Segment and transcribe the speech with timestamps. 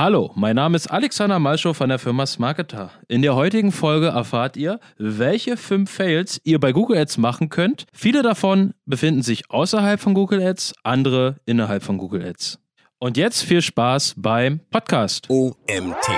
[0.00, 2.90] Hallo, mein Name ist Alexander Malschow von der Firma Smarketer.
[3.08, 7.84] In der heutigen Folge erfahrt ihr, welche fünf Fails ihr bei Google Ads machen könnt.
[7.92, 12.58] Viele davon befinden sich außerhalb von Google Ads, andere innerhalb von Google Ads.
[12.98, 15.28] Und jetzt viel Spaß beim Podcast.
[15.28, 16.08] OMT.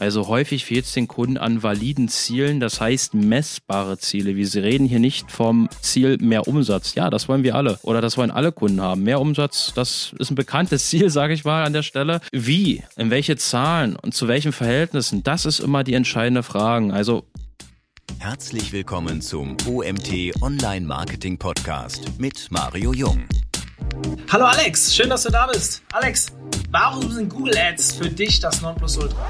[0.00, 4.34] Also häufig fehlt es den Kunden an validen Zielen, das heißt messbare Ziele.
[4.34, 6.94] Wir reden hier nicht vom Ziel mehr Umsatz.
[6.94, 9.02] Ja, das wollen wir alle oder das wollen alle Kunden haben.
[9.02, 12.22] Mehr Umsatz, das ist ein bekanntes Ziel, sage ich mal an der Stelle.
[12.32, 16.94] Wie, in welche Zahlen und zu welchen Verhältnissen, das ist immer die entscheidende Frage.
[16.94, 17.26] Also
[18.20, 23.28] Herzlich willkommen zum OMT Online Marketing Podcast mit Mario Jung.
[24.32, 25.82] Hallo Alex, schön, dass du da bist.
[25.92, 26.28] Alex,
[26.70, 29.28] warum sind Google Ads für dich das Nonplusultra?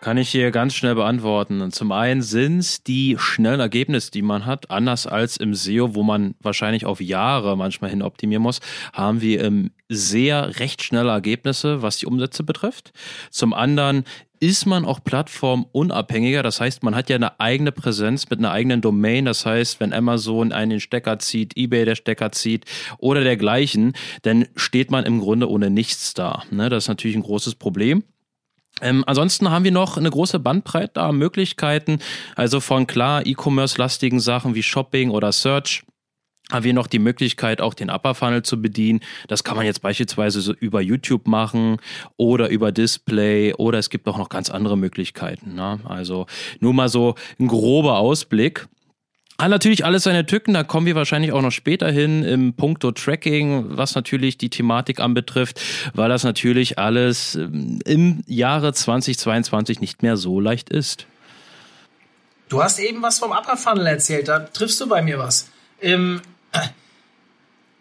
[0.00, 1.60] Kann ich hier ganz schnell beantworten.
[1.60, 5.94] Und zum einen sind es die schnellen Ergebnisse, die man hat, anders als im SEO,
[5.94, 8.60] wo man wahrscheinlich auf Jahre manchmal hin optimieren muss,
[8.94, 12.92] haben wir ähm, sehr recht schnelle Ergebnisse, was die Umsätze betrifft.
[13.30, 14.04] Zum anderen
[14.40, 16.42] ist man auch plattformunabhängiger.
[16.42, 19.26] Das heißt, man hat ja eine eigene Präsenz mit einer eigenen Domain.
[19.26, 22.64] Das heißt, wenn Amazon einen den Stecker zieht, eBay der Stecker zieht
[22.96, 23.92] oder dergleichen,
[24.22, 26.44] dann steht man im Grunde ohne nichts da.
[26.50, 26.70] Ne?
[26.70, 28.02] Das ist natürlich ein großes Problem.
[28.82, 31.98] Ähm, ansonsten haben wir noch eine große Bandbreite an Möglichkeiten,
[32.34, 35.84] also von klar E-Commerce-lastigen Sachen wie Shopping oder Search
[36.50, 39.00] haben wir noch die Möglichkeit, auch den Upper Funnel zu bedienen.
[39.28, 41.78] Das kann man jetzt beispielsweise so über YouTube machen
[42.16, 45.54] oder über Display oder es gibt auch noch ganz andere Möglichkeiten.
[45.54, 45.80] Ne?
[45.84, 46.26] Also
[46.58, 48.68] nur mal so ein grober Ausblick.
[49.40, 52.92] Hat natürlich alles seine Tücken, da kommen wir wahrscheinlich auch noch später hin im Punkto
[52.92, 55.62] Tracking, was natürlich die Thematik anbetrifft,
[55.94, 61.06] weil das natürlich alles ähm, im Jahre 2022 nicht mehr so leicht ist.
[62.50, 65.48] Du hast eben was vom Upper Funnel erzählt, da triffst du bei mir was.
[65.80, 66.20] Im
[66.52, 66.58] äh,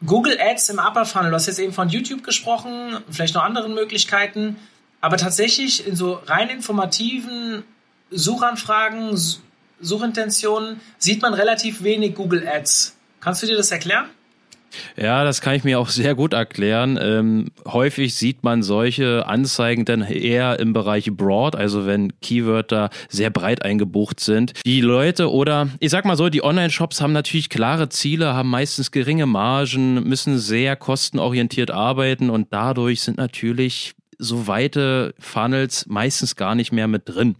[0.05, 3.73] Google Ads im Upper Funnel, du hast jetzt eben von YouTube gesprochen, vielleicht noch anderen
[3.73, 4.55] Möglichkeiten,
[5.01, 7.63] aber tatsächlich in so rein informativen
[8.11, 9.17] Suchanfragen,
[9.81, 12.95] Suchintentionen sieht man relativ wenig Google Ads.
[13.19, 14.09] Kannst du dir das erklären?
[14.95, 16.99] Ja, das kann ich mir auch sehr gut erklären.
[17.01, 23.29] Ähm, häufig sieht man solche Anzeigen dann eher im Bereich Broad, also wenn Keywörter sehr
[23.29, 24.53] breit eingebucht sind.
[24.65, 28.91] Die Leute oder ich sag mal so, die Online-Shops haben natürlich klare Ziele, haben meistens
[28.91, 36.53] geringe Margen, müssen sehr kostenorientiert arbeiten und dadurch sind natürlich so weite Funnels meistens gar
[36.53, 37.35] nicht mehr mit drin.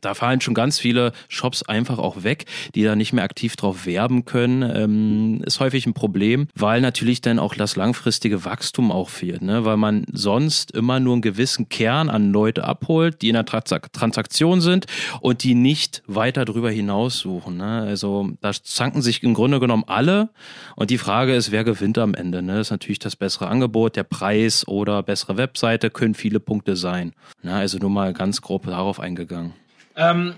[0.00, 3.86] Da fallen schon ganz viele Shops einfach auch weg, die da nicht mehr aktiv drauf
[3.86, 4.62] werben können.
[4.62, 9.64] Ähm, ist häufig ein Problem, weil natürlich dann auch das langfristige Wachstum auch fehlt, ne?
[9.64, 14.60] weil man sonst immer nur einen gewissen Kern an Leute abholt, die in der Transaktion
[14.60, 14.86] sind
[15.20, 17.56] und die nicht weiter darüber hinaus suchen.
[17.56, 17.82] Ne?
[17.82, 20.30] Also da zanken sich im Grunde genommen alle
[20.74, 22.42] und die Frage ist, wer gewinnt am Ende?
[22.42, 22.58] Ne?
[22.58, 27.12] Das ist natürlich das bessere Angebot, der Preis oder bessere Webseite können viele Punkte sein.
[27.42, 27.54] Ne?
[27.54, 29.52] Also nur mal ganz grob darauf eingegangen.
[29.96, 30.34] Ähm,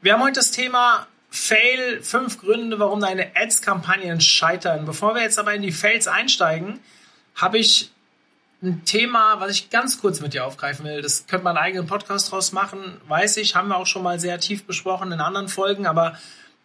[0.00, 4.86] wir haben heute das Thema Fail, fünf Gründe, warum deine Ads-Kampagnen scheitern.
[4.86, 6.80] Bevor wir jetzt aber in die Fails einsteigen,
[7.34, 7.90] habe ich
[8.62, 11.02] ein Thema, was ich ganz kurz mit dir aufgreifen will.
[11.02, 14.18] Das könnte man einen eigenen Podcast draus machen, weiß ich, haben wir auch schon mal
[14.18, 16.18] sehr tief besprochen in anderen Folgen, aber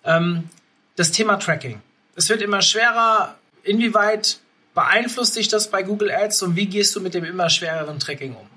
[0.05, 0.49] ähm,
[0.95, 1.81] das Thema Tracking.
[2.15, 3.35] Es wird immer schwerer.
[3.63, 4.39] Inwieweit
[4.73, 8.35] beeinflusst dich das bei Google Ads und wie gehst du mit dem immer schwereren Tracking
[8.35, 8.47] um?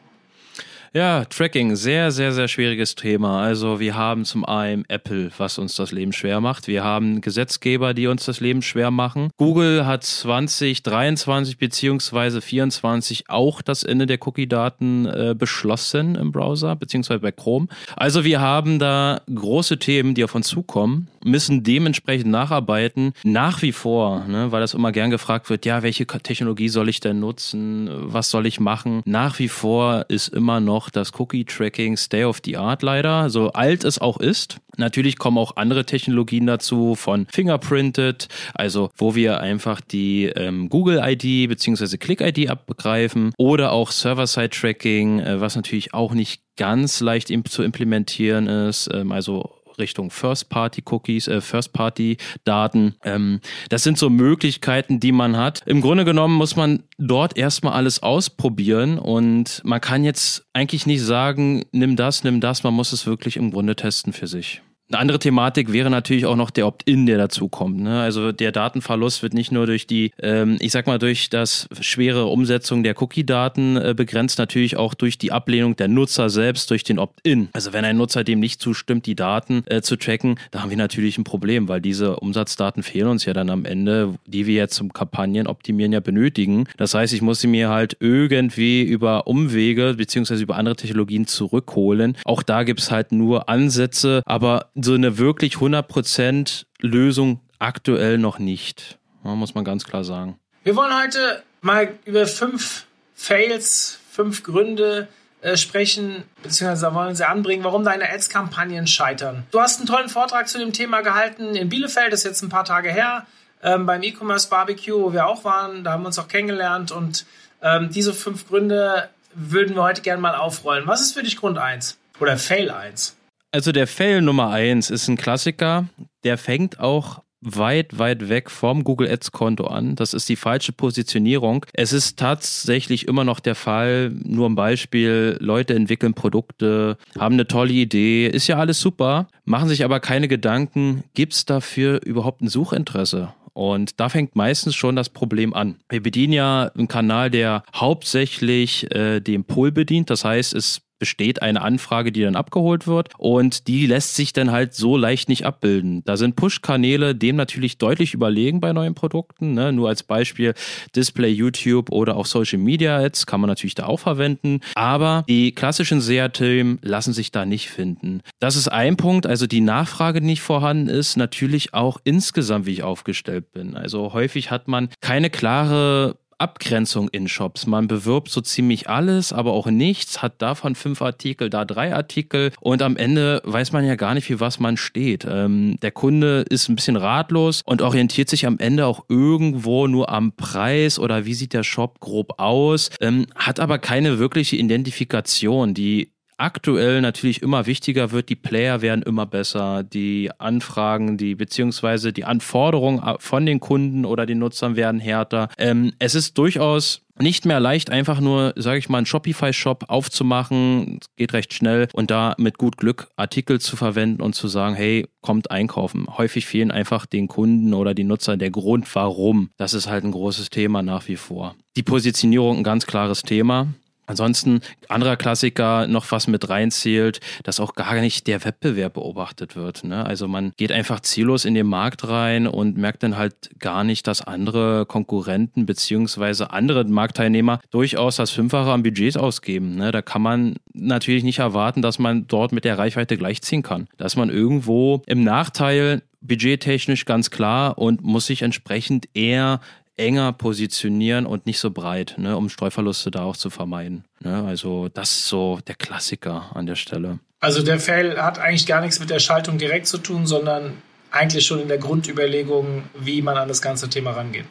[0.97, 3.43] Ja, Tracking, sehr, sehr, sehr schwieriges Thema.
[3.43, 6.69] Also wir haben zum einen Apple, was uns das Leben schwer macht.
[6.69, 9.31] Wir haben Gesetzgeber, die uns das Leben schwer machen.
[9.37, 17.19] Google hat 2023 beziehungsweise 2024 auch das Ende der Cookie-Daten äh, beschlossen im Browser, beziehungsweise
[17.19, 17.67] bei Chrome.
[17.97, 23.13] Also wir haben da große Themen, die auf uns zukommen, müssen dementsprechend nacharbeiten.
[23.25, 27.01] Nach wie vor, ne, weil das immer gern gefragt wird, ja, welche Technologie soll ich
[27.01, 27.89] denn nutzen?
[27.91, 29.03] Was soll ich machen?
[29.05, 33.85] Nach wie vor ist immer noch das Cookie-Tracking Stay of the Art leider, so alt
[33.85, 34.59] es auch ist.
[34.77, 41.49] Natürlich kommen auch andere Technologien dazu von Fingerprinted, also wo wir einfach die ähm, Google-ID
[41.49, 41.97] bzw.
[41.97, 48.91] Click-ID abgreifen oder auch Server-Side-Tracking, äh, was natürlich auch nicht ganz leicht zu implementieren ist,
[48.93, 52.95] ähm, also Richtung First-Party-Cookies, äh, First-Party-Daten.
[53.05, 55.63] Ähm, das sind so Möglichkeiten, die man hat.
[55.67, 61.03] Im Grunde genommen muss man dort erstmal alles ausprobieren und man kann jetzt eigentlich nicht
[61.03, 64.63] sagen, nimm das, nimm das, man muss es wirklich im Grunde testen für sich.
[64.91, 67.81] Eine andere Thematik wäre natürlich auch noch der Opt-in, der dazu kommt.
[67.81, 68.03] Ne?
[68.03, 72.27] Also der Datenverlust wird nicht nur durch die, ähm, ich sag mal, durch das schwere
[72.27, 76.99] Umsetzung der Cookie-Daten äh, begrenzt, natürlich auch durch die Ablehnung der Nutzer selbst, durch den
[76.99, 77.49] Opt-in.
[77.55, 80.77] Also wenn ein Nutzer dem nicht zustimmt, die Daten äh, zu tracken, da haben wir
[80.77, 84.75] natürlich ein Problem, weil diese Umsatzdaten fehlen uns ja dann am Ende, die wir jetzt
[84.75, 86.67] zum Kampagnenoptimieren ja benötigen.
[86.77, 92.19] Das heißt, ich muss sie mir halt irgendwie über Umwege beziehungsweise über andere Technologien zurückholen.
[92.25, 98.99] Auch da gibt's halt nur Ansätze, aber so eine wirklich 100% Lösung aktuell noch nicht.
[99.23, 100.39] Muss man ganz klar sagen.
[100.65, 102.85] Wir wollen heute mal über fünf
[103.15, 105.09] Fails, fünf Gründe
[105.41, 109.45] äh, sprechen, beziehungsweise wollen sie anbringen, warum deine Ads-Kampagnen scheitern.
[109.51, 112.49] Du hast einen tollen Vortrag zu dem Thema gehalten in Bielefeld, das ist jetzt ein
[112.49, 113.27] paar Tage her,
[113.63, 117.25] ähm, beim E-Commerce Barbecue, wo wir auch waren, da haben wir uns auch kennengelernt und
[117.63, 120.87] ähm, diese fünf Gründe würden wir heute gerne mal aufrollen.
[120.87, 123.17] Was ist für dich Grund 1 oder Fail 1?
[123.55, 125.89] Also der Fail Nummer eins ist ein Klassiker,
[126.25, 129.95] der fängt auch weit, weit weg vom Google Ads Konto an.
[129.95, 131.65] Das ist die falsche Positionierung.
[131.73, 137.47] Es ist tatsächlich immer noch der Fall, nur ein Beispiel, Leute entwickeln Produkte, haben eine
[137.47, 142.43] tolle Idee, ist ja alles super, machen sich aber keine Gedanken, gibt es dafür überhaupt
[142.43, 143.35] ein Suchinteresse?
[143.53, 145.77] Und da fängt meistens schon das Problem an.
[145.89, 150.11] Wir bedienen ja einen Kanal, der hauptsächlich äh, den Pull bedient.
[150.11, 154.51] Das heißt, es besteht eine Anfrage, die dann abgeholt wird und die lässt sich dann
[154.51, 156.03] halt so leicht nicht abbilden.
[156.05, 159.55] Da sind Push-Kanäle dem natürlich deutlich überlegen bei neuen Produkten.
[159.55, 159.73] Ne?
[159.73, 160.55] Nur als Beispiel
[160.97, 164.61] Display, YouTube oder auch Social Media Ads kann man natürlich da auch verwenden.
[164.75, 168.21] Aber die klassischen SEA-Themen lassen sich da nicht finden.
[168.41, 172.73] Das ist ein Punkt, also die Nachfrage die nicht vorhanden ist, natürlich auch insgesamt, wie
[172.73, 173.77] ich aufgestellt bin.
[173.77, 177.67] Also häufig hat man keine klare Abgrenzung in Shops.
[177.67, 182.53] Man bewirbt so ziemlich alles, aber auch nichts, hat davon fünf Artikel, da drei Artikel
[182.61, 185.27] und am Ende weiß man ja gar nicht, für was man steht.
[185.27, 190.11] Ähm, der Kunde ist ein bisschen ratlos und orientiert sich am Ende auch irgendwo nur
[190.11, 195.73] am Preis oder wie sieht der Shop grob aus, ähm, hat aber keine wirkliche Identifikation.
[195.73, 198.29] Die aktuell natürlich immer wichtiger wird.
[198.29, 204.27] Die Player werden immer besser, die Anfragen, die beziehungsweise die Anforderungen von den Kunden oder
[204.27, 205.49] den Nutzern werden härter.
[205.59, 210.99] Ähm, es ist durchaus nicht mehr leicht, einfach nur, sage ich mal, einen Shopify-Shop aufzumachen.
[211.17, 215.07] Geht recht schnell und da mit gut Glück Artikel zu verwenden und zu sagen, hey,
[215.21, 216.07] kommt einkaufen.
[216.19, 219.51] Häufig fehlen einfach den Kunden oder die Nutzer der Grund, warum.
[219.57, 221.55] Das ist halt ein großes Thema nach wie vor.
[221.77, 223.69] Die Positionierung ein ganz klares Thema.
[224.07, 229.85] Ansonsten anderer Klassiker noch was mit reinzählt, dass auch gar nicht der Wettbewerb beobachtet wird.
[229.85, 230.05] Ne?
[230.05, 234.07] Also man geht einfach ziellos in den Markt rein und merkt dann halt gar nicht,
[234.07, 239.77] dass andere Konkurrenten beziehungsweise andere Marktteilnehmer durchaus das Fünffache an Budgets ausgeben.
[239.77, 239.91] Ne?
[239.91, 243.89] Da kann man natürlich nicht erwarten, dass man dort mit der Reichweite gleichziehen kann.
[243.97, 249.61] Dass man irgendwo im Nachteil budgettechnisch ganz klar und muss sich entsprechend eher
[249.97, 254.05] enger positionieren und nicht so breit, ne, um Streuverluste da auch zu vermeiden.
[254.21, 254.45] Ne?
[254.45, 257.21] Also das ist so der Klassiker an der Stelle.
[257.41, 260.79] Also der Fail hat eigentlich gar nichts mit der Schaltung direkt zu tun, sondern
[261.11, 264.47] eigentlich schon in der Grundüberlegung, wie man an das ganze Thema rangeht.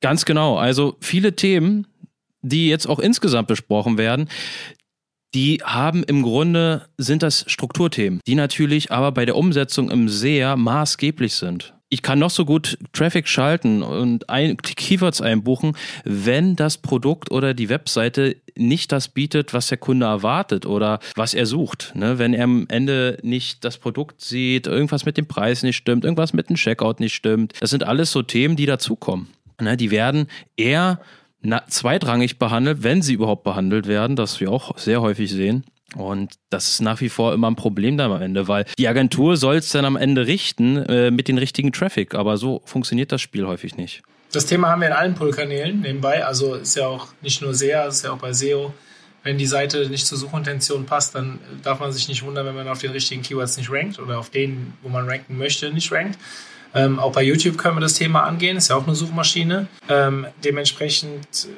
[0.00, 0.56] Ganz genau.
[0.56, 1.86] Also viele Themen,
[2.42, 4.28] die jetzt auch insgesamt besprochen werden,
[5.34, 10.54] die haben im Grunde, sind das Strukturthemen, die natürlich aber bei der Umsetzung im SEA
[10.54, 16.76] maßgeblich sind ich kann noch so gut Traffic schalten und ein, Keywords einbuchen, wenn das
[16.76, 21.92] Produkt oder die Webseite nicht das bietet, was der Kunde erwartet oder was er sucht.
[21.94, 22.18] Ne?
[22.18, 26.32] Wenn er am Ende nicht das Produkt sieht, irgendwas mit dem Preis nicht stimmt, irgendwas
[26.32, 27.52] mit dem Checkout nicht stimmt.
[27.60, 29.28] Das sind alles so Themen, die dazukommen.
[29.60, 29.76] Ne?
[29.76, 30.26] Die werden
[30.56, 31.00] eher
[31.68, 35.64] zweitrangig behandelt, wenn sie überhaupt behandelt werden, das wir auch sehr häufig sehen.
[35.96, 39.36] Und das ist nach wie vor immer ein Problem dann am Ende, weil die Agentur
[39.36, 43.20] soll es dann am Ende richten äh, mit den richtigen Traffic, aber so funktioniert das
[43.20, 44.02] Spiel häufig nicht.
[44.32, 47.84] Das Thema haben wir in allen Pull-Kanälen nebenbei, also ist ja auch nicht nur SEA,
[47.86, 48.74] ist ja auch bei SEO.
[49.22, 52.68] Wenn die Seite nicht zur Suchintention passt, dann darf man sich nicht wundern, wenn man
[52.68, 56.18] auf den richtigen Keywords nicht rankt oder auf denen, wo man ranken möchte, nicht rankt.
[56.74, 59.68] Ähm, auch bei YouTube können wir das Thema angehen, ist ja auch eine Suchmaschine.
[59.88, 61.48] Ähm, dementsprechend äh,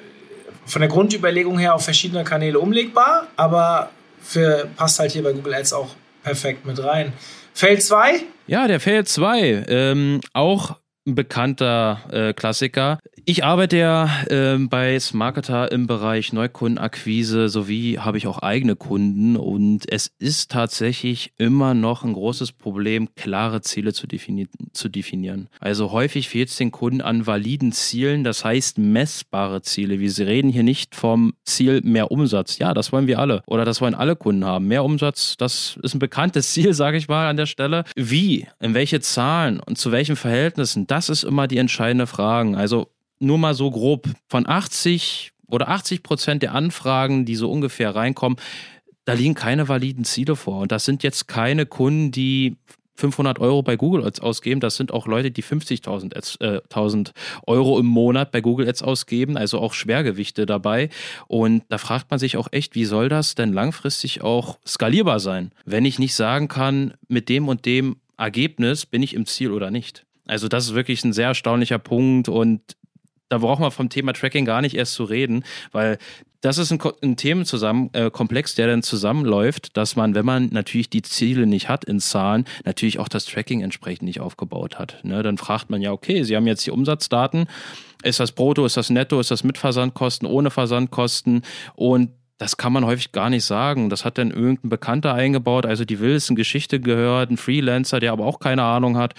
[0.66, 3.90] von der Grundüberlegung her auf verschiedene Kanäle umlegbar, aber
[4.26, 7.12] für, passt halt hier bei Google Ads auch perfekt mit rein.
[7.54, 8.23] Fail 2?
[8.47, 9.64] Ja, der Fail 2.
[9.68, 12.99] Ähm, auch ein bekannter äh, Klassiker.
[13.28, 19.37] Ich arbeite ja äh, bei Smarketer im Bereich Neukundenakquise sowie habe ich auch eigene Kunden
[19.37, 25.49] und es ist tatsächlich immer noch ein großes Problem, klare Ziele zu, defini zu definieren.
[25.59, 29.99] Also häufig fehlt es den Kunden an validen Zielen, das heißt messbare Ziele.
[29.99, 32.59] Wir reden hier nicht vom Ziel mehr Umsatz.
[32.59, 34.68] Ja, das wollen wir alle oder das wollen alle Kunden haben.
[34.68, 37.83] Mehr Umsatz, das ist ein bekanntes Ziel, sage ich mal an der Stelle.
[37.97, 42.56] Wie, in welche Zahlen und zu welchen Verhältnissen, das ist immer die entscheidende Frage.
[42.56, 42.87] Also
[43.19, 48.39] nur mal so grob, von 80 oder 80 Prozent der Anfragen, die so ungefähr reinkommen,
[49.05, 50.61] da liegen keine validen Ziele vor.
[50.61, 52.57] Und das sind jetzt keine Kunden, die
[52.97, 54.61] 500 Euro bei Google Ads ausgeben.
[54.61, 57.13] Das sind auch Leute, die 50.000 äh,
[57.47, 60.89] Euro im Monat bei Google Ads ausgeben, also auch Schwergewichte dabei.
[61.29, 65.53] Und da fragt man sich auch echt, wie soll das denn langfristig auch skalierbar sein,
[65.65, 69.71] wenn ich nicht sagen kann, mit dem und dem Ergebnis bin ich im Ziel oder
[69.71, 70.05] nicht.
[70.27, 72.61] Also das ist wirklich ein sehr erstaunlicher Punkt und
[73.28, 75.99] da braucht man vom Thema Tracking gar nicht erst zu reden, weil
[76.40, 81.02] das ist ein, ein Themenkomplex, äh, der dann zusammenläuft, dass man, wenn man natürlich die
[81.02, 85.00] Ziele nicht hat in Zahlen, natürlich auch das Tracking entsprechend nicht aufgebaut hat.
[85.02, 85.23] Ne?
[85.23, 87.47] Dann fragt man ja, okay, Sie haben jetzt die Umsatzdaten,
[88.02, 91.42] ist das Brutto, ist das Netto, ist das mit Versandkosten, ohne Versandkosten
[91.75, 93.88] und das kann man häufig gar nicht sagen.
[93.88, 98.26] Das hat dann irgendein Bekannter eingebaut, also die wildesten Geschichte gehört, ein Freelancer, der aber
[98.26, 99.14] auch keine Ahnung hat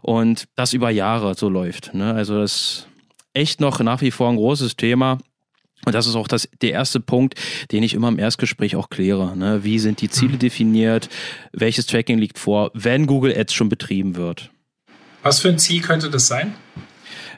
[0.00, 1.92] und das über Jahre so läuft.
[1.92, 2.14] Ne?
[2.14, 2.86] Also das
[3.34, 5.18] echt noch nach wie vor ein großes Thema.
[5.84, 7.34] Und das ist auch das, der erste Punkt,
[7.72, 9.36] den ich immer im Erstgespräch auch kläre.
[9.36, 9.64] Ne?
[9.64, 10.38] Wie sind die Ziele mhm.
[10.38, 11.08] definiert?
[11.52, 14.50] Welches Tracking liegt vor, wenn Google Ads schon betrieben wird?
[15.22, 16.54] Was für ein Ziel könnte das sein?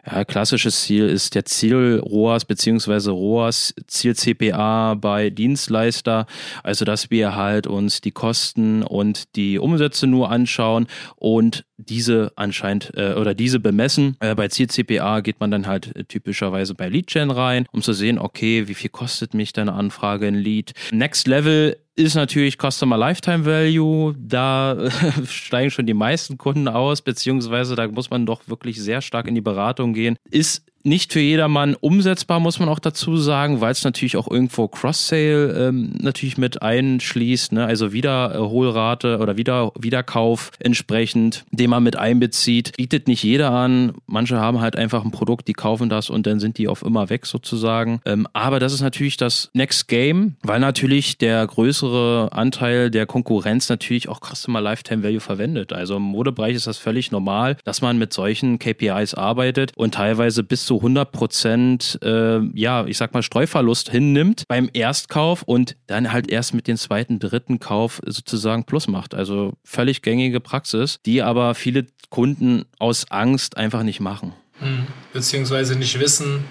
[0.07, 3.11] Ja, klassisches Ziel ist der Ziel ROAS bzw.
[3.11, 6.27] ROAS Ziel CPA bei Dienstleister,
[6.63, 12.93] also dass wir halt uns die Kosten und die Umsätze nur anschauen und diese anscheinend
[12.97, 14.17] äh, oder diese bemessen.
[14.21, 18.19] Äh, bei Ziel CPA geht man dann halt typischerweise bei Lead-Gen rein, um zu sehen,
[18.19, 20.73] okay, wie viel kostet mich deine Anfrage in Lead.
[20.93, 24.15] Next Level ist natürlich Customer Lifetime Value.
[24.19, 24.91] Da
[25.29, 29.35] steigen schon die meisten Kunden aus, beziehungsweise da muss man doch wirklich sehr stark in
[29.35, 30.17] die Beratung gehen.
[30.31, 34.69] Ist nicht für jedermann umsetzbar, muss man auch dazu sagen, weil es natürlich auch irgendwo
[34.69, 37.65] Cross-Sale ähm, natürlich mit einschließt, ne?
[37.65, 42.77] also Wiederholrate oder Wieder Wiederkauf entsprechend, den man mit einbezieht.
[42.77, 43.93] Bietet nicht jeder an.
[44.07, 47.09] Manche haben halt einfach ein Produkt, die kaufen das und dann sind die auf immer
[47.09, 48.01] weg sozusagen.
[48.05, 53.71] Ähm, aber das ist natürlich das Next Game, weil natürlich der größere Anteil der Konkurrenz
[53.71, 55.73] natürlich auch Customer Lifetime Value verwendet.
[55.73, 60.43] Also im Modebereich ist das völlig normal, dass man mit solchen KPIs arbeitet und teilweise
[60.43, 65.77] bis zu zu 100 Prozent, äh, ja, ich sag mal, Streuverlust hinnimmt beim Erstkauf und
[65.87, 69.15] dann halt erst mit dem zweiten, dritten Kauf sozusagen Plus macht.
[69.15, 74.33] Also völlig gängige Praxis, die aber viele Kunden aus Angst einfach nicht machen.
[74.59, 76.45] Hm, beziehungsweise nicht wissen,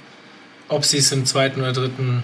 [0.69, 2.23] ob sie es im zweiten oder dritten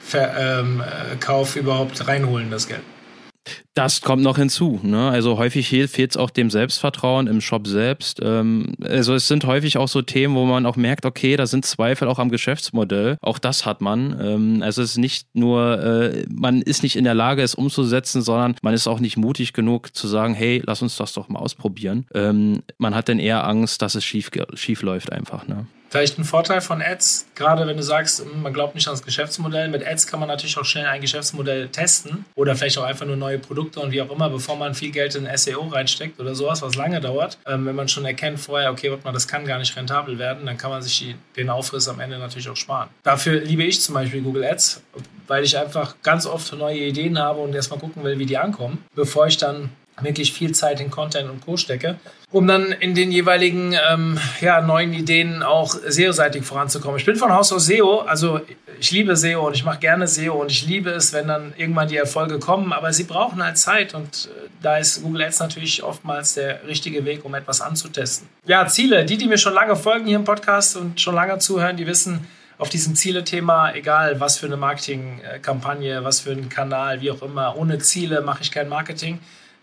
[0.00, 2.82] Ver ähm, äh, Kauf überhaupt reinholen, das Geld.
[3.74, 4.80] Das kommt noch hinzu.
[4.82, 5.08] Ne?
[5.08, 8.20] Also häufig fehlt es auch dem Selbstvertrauen im Shop selbst.
[8.22, 11.64] Ähm, also es sind häufig auch so Themen, wo man auch merkt, okay, da sind
[11.64, 13.16] Zweifel auch am Geschäftsmodell.
[13.20, 14.18] Auch das hat man.
[14.20, 18.22] Ähm, also es ist nicht nur, äh, man ist nicht in der Lage, es umzusetzen,
[18.22, 21.38] sondern man ist auch nicht mutig genug zu sagen, hey, lass uns das doch mal
[21.38, 22.06] ausprobieren.
[22.14, 24.30] Ähm, man hat dann eher Angst, dass es schief,
[24.82, 25.46] läuft einfach.
[25.46, 25.66] Ne?
[25.90, 29.02] Vielleicht ein Vorteil von Ads, gerade wenn du sagst, hm, man glaubt nicht an das
[29.02, 29.68] Geschäftsmodell.
[29.68, 33.16] Mit Ads kann man natürlich auch schnell ein Geschäftsmodell testen oder vielleicht auch einfach nur
[33.16, 36.60] neue Produkte und wie auch immer, bevor man viel Geld in SEO reinsteckt oder sowas,
[36.60, 37.38] was lange dauert.
[37.46, 40.44] Ähm, wenn man schon erkennt vorher, okay, warte mal, das kann gar nicht rentabel werden,
[40.44, 42.90] dann kann man sich den Aufriss am Ende natürlich auch sparen.
[43.02, 44.82] Dafür liebe ich zum Beispiel Google Ads,
[45.26, 48.84] weil ich einfach ganz oft neue Ideen habe und erstmal gucken will, wie die ankommen,
[48.94, 49.70] bevor ich dann
[50.02, 51.56] wirklich viel Zeit in Content und Co.
[51.56, 51.96] stecke,
[52.30, 56.98] um dann in den jeweiligen ähm, ja, neuen Ideen auch SEO-seitig voranzukommen.
[56.98, 58.40] Ich bin von Haus aus SEO, also
[58.80, 61.88] ich liebe SEO und ich mache gerne SEO und ich liebe es, wenn dann irgendwann
[61.88, 65.82] die Erfolge kommen, aber sie brauchen halt Zeit und äh, da ist Google Ads natürlich
[65.82, 68.28] oftmals der richtige Weg, um etwas anzutesten.
[68.46, 71.76] Ja, Ziele, die, die mir schon lange folgen hier im Podcast und schon lange zuhören,
[71.76, 72.26] die wissen,
[72.58, 77.56] auf diesem Ziele-Thema, egal was für eine Marketingkampagne, was für einen Kanal, wie auch immer,
[77.56, 79.20] ohne Ziele mache ich kein Marketing.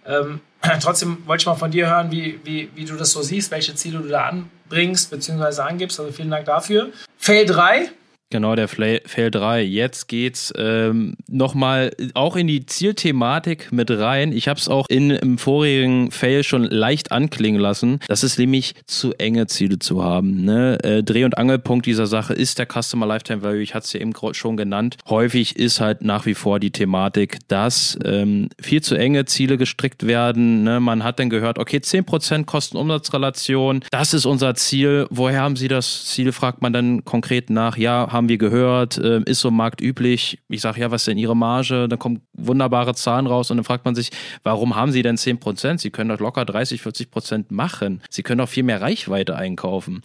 [0.08, 0.42] Ähm,
[0.82, 3.76] trotzdem wollte ich mal von dir hören, wie, wie, wie du das so siehst, welche
[3.76, 5.62] Ziele du da anbringst bzw.
[5.62, 6.00] angibst.
[6.00, 6.90] Also vielen Dank dafür.
[7.18, 7.90] Fail 3.
[8.36, 9.64] Genau, der Fail 3.
[9.64, 14.34] Jetzt geht's ähm, nochmal auch in die Zielthematik mit rein.
[14.34, 18.02] Ich habe es auch in, im vorigen Fail schon leicht anklingen lassen.
[18.10, 20.44] Das ist nämlich zu enge Ziele zu haben.
[20.44, 20.78] Ne?
[20.84, 23.62] Äh, Dreh- und Angelpunkt dieser Sache ist der Customer Lifetime Value.
[23.62, 24.98] Ich hatte es ja eben schon genannt.
[25.08, 30.08] Häufig ist halt nach wie vor die Thematik, dass ähm, viel zu enge Ziele gestrickt
[30.08, 30.64] werden.
[30.64, 30.82] Ne?
[30.82, 35.08] Man hat dann gehört, okay, 10% Kosten-Umsatz-Relation, das ist unser Ziel.
[35.10, 36.34] Woher haben Sie das Ziel?
[36.34, 37.78] Fragt man dann konkret nach.
[37.78, 40.40] Ja, haben wir gehört, äh, ist so marktüblich.
[40.50, 41.88] Ich sage, ja, was ist denn Ihre Marge?
[41.88, 44.12] Dann kommen wunderbare Zahlen raus und dann fragt man sich,
[44.44, 45.82] warum haben Sie denn 10 Prozent?
[45.82, 48.02] Sie können doch locker 30, 40 Prozent machen.
[48.10, 50.02] Sie können doch viel mehr Reichweite einkaufen.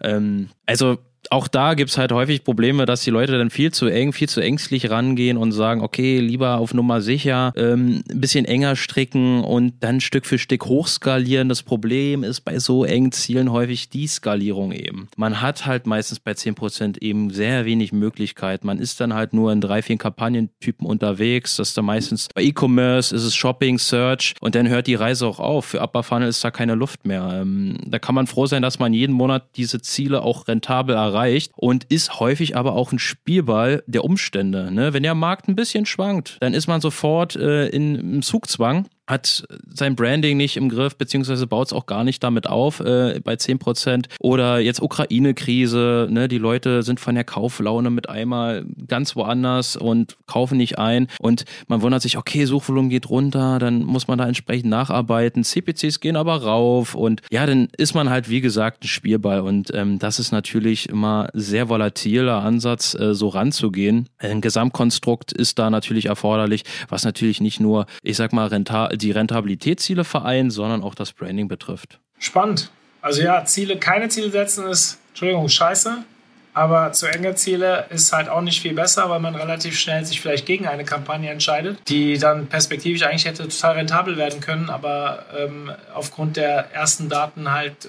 [0.00, 0.98] Ähm, also
[1.30, 4.28] auch da gibt es halt häufig Probleme, dass die Leute dann viel zu eng, viel
[4.28, 9.42] zu ängstlich rangehen und sagen, okay, lieber auf Nummer sicher, ähm, ein bisschen enger stricken
[9.42, 11.48] und dann Stück für Stück hochskalieren.
[11.48, 15.08] Das Problem ist bei so engen Zielen häufig die Skalierung eben.
[15.16, 18.64] Man hat halt meistens bei 10% eben sehr wenig Möglichkeit.
[18.64, 21.56] Man ist dann halt nur in drei, vier Kampagnentypen unterwegs.
[21.56, 25.26] Das ist dann meistens bei E-Commerce, ist es Shopping, Search und dann hört die Reise
[25.26, 25.64] auch auf.
[25.66, 27.40] Für Upper Funnel ist da keine Luft mehr.
[27.40, 31.13] Ähm, da kann man froh sein, dass man jeden Monat diese Ziele auch rentabel erreicht
[31.14, 34.70] erreicht und ist häufig aber auch ein Spielball der Umstände.
[34.72, 34.92] Ne?
[34.92, 39.44] Wenn der Markt ein bisschen schwankt, dann ist man sofort äh, in, im Zugzwang hat
[39.72, 43.36] sein Branding nicht im Griff, beziehungsweise baut es auch gar nicht damit auf äh, bei
[43.36, 44.08] 10 Prozent.
[44.18, 46.28] Oder jetzt Ukraine-Krise, ne?
[46.28, 51.08] die Leute sind von der Kauflaune mit einmal ganz woanders und kaufen nicht ein.
[51.18, 55.44] Und man wundert sich, okay, Suchvolumen geht runter, dann muss man da entsprechend nacharbeiten.
[55.44, 59.40] CPCs gehen aber rauf und ja, dann ist man halt, wie gesagt, ein Spielball.
[59.40, 64.08] Und ähm, das ist natürlich immer sehr volatiler Ansatz, äh, so ranzugehen.
[64.18, 69.10] Ein Gesamtkonstrukt ist da natürlich erforderlich, was natürlich nicht nur, ich sag mal, rentabel die
[69.10, 72.00] Rentabilitätsziele vereint, sondern auch das Branding betrifft.
[72.18, 72.70] Spannend.
[73.00, 76.04] Also ja, Ziele, keine Ziele setzen ist, Entschuldigung, scheiße.
[76.54, 80.20] Aber zu enge Ziele ist halt auch nicht viel besser, weil man relativ schnell sich
[80.20, 85.26] vielleicht gegen eine Kampagne entscheidet, die dann perspektivisch eigentlich hätte total rentabel werden können, aber
[85.36, 87.88] ähm, aufgrund der ersten Daten halt äh,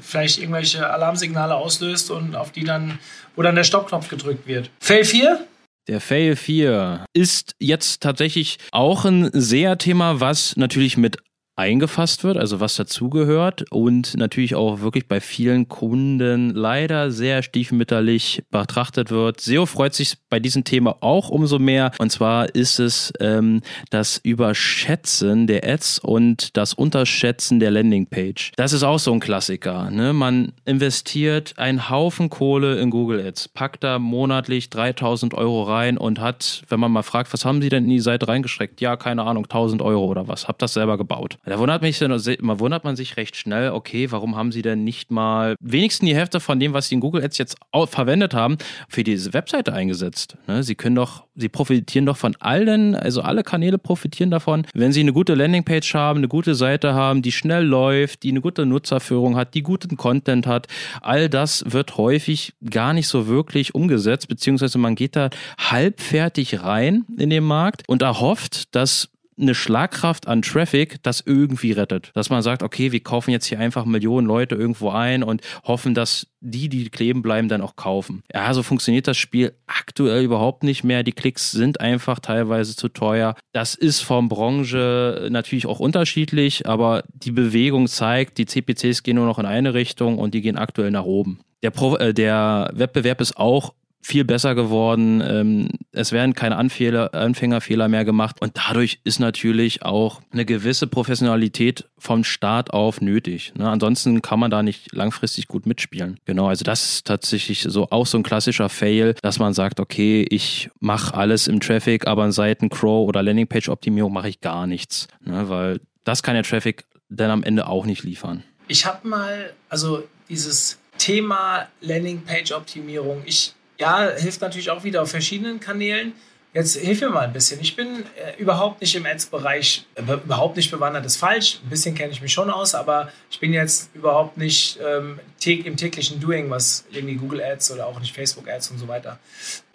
[0.00, 2.98] vielleicht irgendwelche Alarmsignale auslöst und auf die dann,
[3.36, 4.70] wo dann der Stoppknopf gedrückt wird.
[4.80, 5.46] Fail 4?
[5.88, 11.16] Der Fail 4 ist jetzt tatsächlich auch ein sehr Thema, was natürlich mit
[11.58, 18.44] eingefasst wird, also was dazugehört und natürlich auch wirklich bei vielen Kunden leider sehr stiefmütterlich
[18.50, 19.40] betrachtet wird.
[19.40, 24.18] SEO freut sich bei diesem Thema auch umso mehr und zwar ist es ähm, das
[24.18, 28.52] Überschätzen der Ads und das Unterschätzen der Landingpage.
[28.56, 29.90] Das ist auch so ein Klassiker.
[29.90, 30.12] Ne?
[30.12, 36.20] Man investiert einen Haufen Kohle in Google Ads, packt da monatlich 3000 Euro rein und
[36.20, 38.80] hat, wenn man mal fragt, was haben Sie denn in die Seite reingestreckt?
[38.80, 40.46] Ja, keine Ahnung, 1000 Euro oder was.
[40.46, 41.36] Hab das selber gebaut.
[41.48, 42.00] Da wundert, mich,
[42.40, 46.14] man wundert man sich recht schnell, okay, warum haben sie denn nicht mal wenigstens die
[46.14, 50.36] Hälfte von dem, was sie in Google Ads jetzt verwendet haben, für diese Webseite eingesetzt?
[50.46, 50.62] Ne?
[50.62, 55.00] Sie können doch, sie profitieren doch von allen, also alle Kanäle profitieren davon, wenn sie
[55.00, 59.36] eine gute Landingpage haben, eine gute Seite haben, die schnell läuft, die eine gute Nutzerführung
[59.36, 60.66] hat, die guten Content hat.
[61.00, 67.04] All das wird häufig gar nicht so wirklich umgesetzt, beziehungsweise man geht da halbfertig rein
[67.16, 69.08] in den Markt und erhofft, dass
[69.40, 72.10] eine Schlagkraft an Traffic das irgendwie rettet.
[72.14, 75.94] Dass man sagt, okay, wir kaufen jetzt hier einfach Millionen Leute irgendwo ein und hoffen,
[75.94, 78.22] dass die, die kleben bleiben, dann auch kaufen.
[78.32, 81.02] Ja, so funktioniert das Spiel aktuell überhaupt nicht mehr.
[81.02, 83.34] Die Klicks sind einfach teilweise zu teuer.
[83.52, 89.26] Das ist von Branche natürlich auch unterschiedlich, aber die Bewegung zeigt, die CPCs gehen nur
[89.26, 91.40] noch in eine Richtung und die gehen aktuell nach oben.
[91.62, 95.22] Der, Pro, äh, der Wettbewerb ist auch viel besser geworden.
[95.24, 100.86] Ähm, es werden keine Anfehler, Anfängerfehler mehr gemacht und dadurch ist natürlich auch eine gewisse
[100.86, 103.52] Professionalität vom Start auf nötig.
[103.56, 103.68] Ne?
[103.68, 106.18] Ansonsten kann man da nicht langfristig gut mitspielen.
[106.24, 110.26] Genau, also das ist tatsächlich so auch so ein klassischer Fail, dass man sagt, okay,
[110.30, 115.08] ich mache alles im Traffic, aber in Seiten Crow oder Landingpage-Optimierung mache ich gar nichts,
[115.24, 115.48] ne?
[115.48, 118.44] weil das kann der Traffic dann am Ende auch nicht liefern.
[118.68, 125.60] Ich habe mal, also dieses Thema Landingpage-Optimierung, ich ja, hilft natürlich auch wieder auf verschiedenen
[125.60, 126.12] Kanälen.
[126.54, 127.60] Jetzt hilf mir mal ein bisschen.
[127.60, 131.60] Ich bin äh, überhaupt nicht im Ads-Bereich, äh, überhaupt nicht bewandert, ist falsch.
[131.62, 135.76] Ein bisschen kenne ich mich schon aus, aber ich bin jetzt überhaupt nicht ähm, im
[135.76, 139.18] täglichen Doing, was irgendwie Google Ads oder auch nicht Facebook Ads und so weiter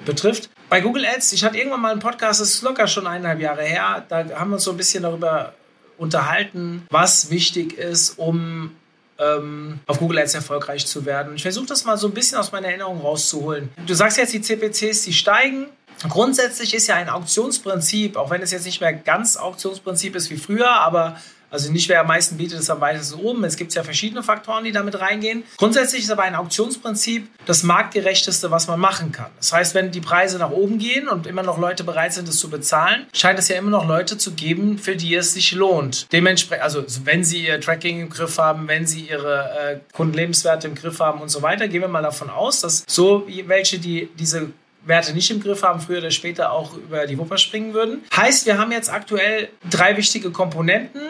[0.04, 0.50] betrifft.
[0.68, 3.63] Bei Google Ads, ich hatte irgendwann mal einen Podcast, das ist locker schon eineinhalb Jahre
[3.63, 5.54] her, da haben wir uns so ein bisschen darüber
[5.98, 8.76] unterhalten, was wichtig ist, um
[9.24, 11.36] ähm, auf Google Ads erfolgreich zu werden.
[11.36, 13.70] Ich versuche das mal so ein bisschen aus meiner Erinnerung rauszuholen.
[13.86, 15.68] Du sagst jetzt, die CPCs, die steigen.
[16.10, 20.38] Grundsätzlich ist ja ein Auktionsprinzip, auch wenn es jetzt nicht mehr ganz Auktionsprinzip ist wie
[20.38, 21.18] früher, aber
[21.54, 23.44] Also nicht wer am meisten bietet, ist am weitesten oben.
[23.44, 25.44] Es gibt ja verschiedene Faktoren, die damit reingehen.
[25.58, 29.30] Grundsätzlich ist aber ein Auktionsprinzip das marktgerechteste, was man machen kann.
[29.38, 32.39] Das heißt, wenn die Preise nach oben gehen und immer noch Leute bereit sind, es
[32.39, 36.12] zu bezahlen, scheint es ja immer noch Leute zu geben, für die es sich lohnt.
[36.12, 40.74] Dementsprechend, also wenn sie ihr Tracking im Griff haben, wenn sie ihre äh, Kundenlebenswerte im
[40.74, 44.50] Griff haben und so weiter, gehen wir mal davon aus, dass so welche, die diese
[44.86, 48.04] Werte nicht im Griff haben, früher oder später auch über die Wupper springen würden.
[48.16, 51.02] Heißt, wir haben jetzt aktuell drei wichtige Komponenten.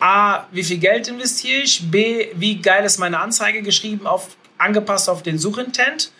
[0.00, 1.90] A, wie viel Geld investiere ich?
[1.90, 6.10] B, wie geil ist meine Anzeige geschrieben, auf, angepasst auf den Suchintent?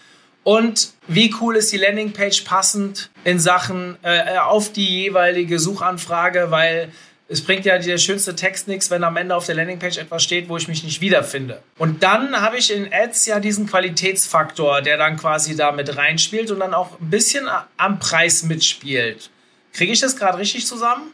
[0.45, 6.93] Und wie cool ist die Landingpage passend in Sachen äh, auf die jeweilige Suchanfrage, weil
[7.29, 10.49] es bringt ja der schönste Text nichts, wenn am Ende auf der Landingpage etwas steht,
[10.49, 11.61] wo ich mich nicht wiederfinde.
[11.77, 16.53] Und dann habe ich in Ads ja diesen Qualitätsfaktor, der dann quasi da mit reinspielt
[16.53, 19.31] und dann auch ein bisschen am Preis mitspielt.
[19.73, 21.13] Kriege ich das gerade richtig zusammen?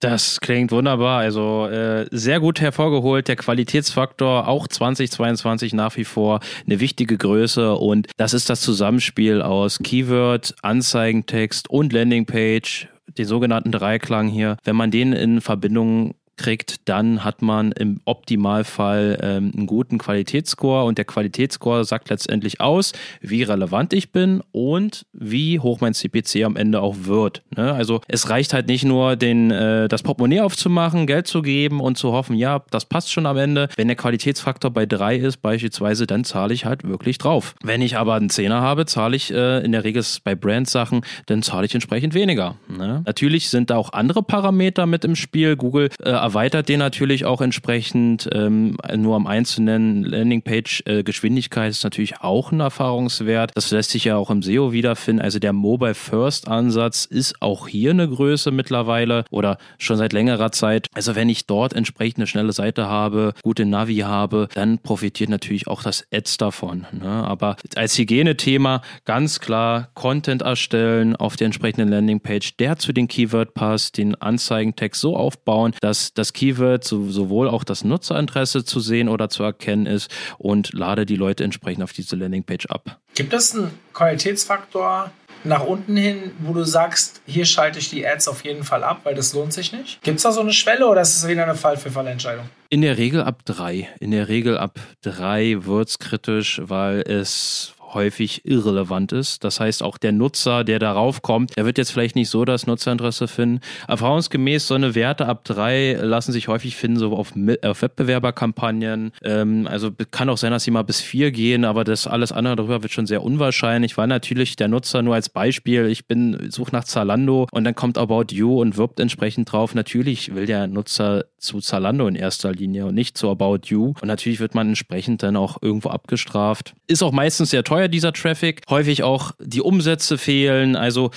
[0.00, 1.20] Das klingt wunderbar.
[1.20, 3.28] Also äh, sehr gut hervorgeholt.
[3.28, 9.42] Der Qualitätsfaktor auch 2022 nach wie vor eine wichtige Größe und das ist das Zusammenspiel
[9.42, 16.88] aus Keyword, Anzeigentext und Landingpage den sogenannten Dreiklang hier, wenn man den in Verbindung kriegt,
[16.88, 22.92] dann hat man im Optimalfall ähm, einen guten Qualitätsscore und der Qualitätsscore sagt letztendlich aus,
[23.20, 27.42] wie relevant ich bin und wie hoch mein CPC am Ende auch wird.
[27.56, 27.72] Ne?
[27.72, 31.98] Also es reicht halt nicht nur, den, äh, das Portemonnaie aufzumachen, Geld zu geben und
[31.98, 33.68] zu hoffen, ja, das passt schon am Ende.
[33.76, 37.54] Wenn der Qualitätsfaktor bei drei ist beispielsweise, dann zahle ich halt wirklich drauf.
[37.62, 41.42] Wenn ich aber einen Zehner habe, zahle ich äh, in der Regel bei Brand-Sachen, dann
[41.42, 42.56] zahle ich entsprechend weniger.
[42.68, 43.02] Ne?
[43.06, 45.56] Natürlich sind da auch andere Parameter mit im Spiel.
[45.56, 48.26] Google äh, erweitert den natürlich auch entsprechend.
[48.32, 53.50] Ähm, nur am einzelnen Landingpage-Geschwindigkeit äh, ist natürlich auch ein Erfahrungswert.
[53.54, 55.22] Das lässt sich ja auch im SEO wiederfinden.
[55.22, 60.52] Also der Mobile First Ansatz ist auch hier eine Größe mittlerweile oder schon seit längerer
[60.52, 60.86] Zeit.
[60.94, 65.66] Also wenn ich dort entsprechend eine schnelle Seite habe, gute Navi habe, dann profitiert natürlich
[65.66, 66.86] auch das Ads davon.
[66.92, 67.10] Ne?
[67.10, 73.52] Aber als Hygienethema ganz klar Content erstellen auf der entsprechenden Landingpage, der zu den Keyword
[73.52, 79.28] passt, den Anzeigentext so aufbauen, dass das Keyword sowohl auch das Nutzerinteresse zu sehen oder
[79.28, 82.98] zu erkennen ist und lade die Leute entsprechend auf diese Landingpage ab.
[83.14, 85.10] Gibt es einen Qualitätsfaktor
[85.44, 89.00] nach unten hin, wo du sagst, hier schalte ich die Ads auf jeden Fall ab,
[89.04, 90.00] weil das lohnt sich nicht?
[90.02, 92.48] Gibt es da so eine Schwelle oder ist es wieder eine Fall für Fallentscheidung?
[92.68, 93.88] In der Regel ab drei.
[94.00, 99.44] In der Regel ab drei wird es kritisch, weil es häufig irrelevant ist.
[99.44, 102.66] Das heißt, auch der Nutzer, der darauf kommt, der wird jetzt vielleicht nicht so das
[102.66, 103.60] Nutzerinteresse finden.
[103.88, 109.12] Erfahrungsgemäß so eine Werte ab drei lassen sich häufig finden, so auf, auf Wettbewerberkampagnen.
[109.22, 112.56] Ähm, also kann auch sein, dass sie mal bis vier gehen, aber das alles andere
[112.56, 116.72] darüber wird schon sehr unwahrscheinlich, weil natürlich der Nutzer nur als Beispiel, ich bin, suche
[116.72, 119.74] nach Zalando und dann kommt About You und wirbt entsprechend drauf.
[119.74, 123.94] Natürlich will der Nutzer zu Zalando in erster Linie und nicht zu About You.
[124.00, 126.74] Und natürlich wird man entsprechend dann auch irgendwo abgestraft.
[126.86, 128.62] Ist auch meistens sehr teuer teuer dieser Traffic.
[128.68, 130.76] Häufig auch die Umsätze fehlen.
[130.76, 131.10] Also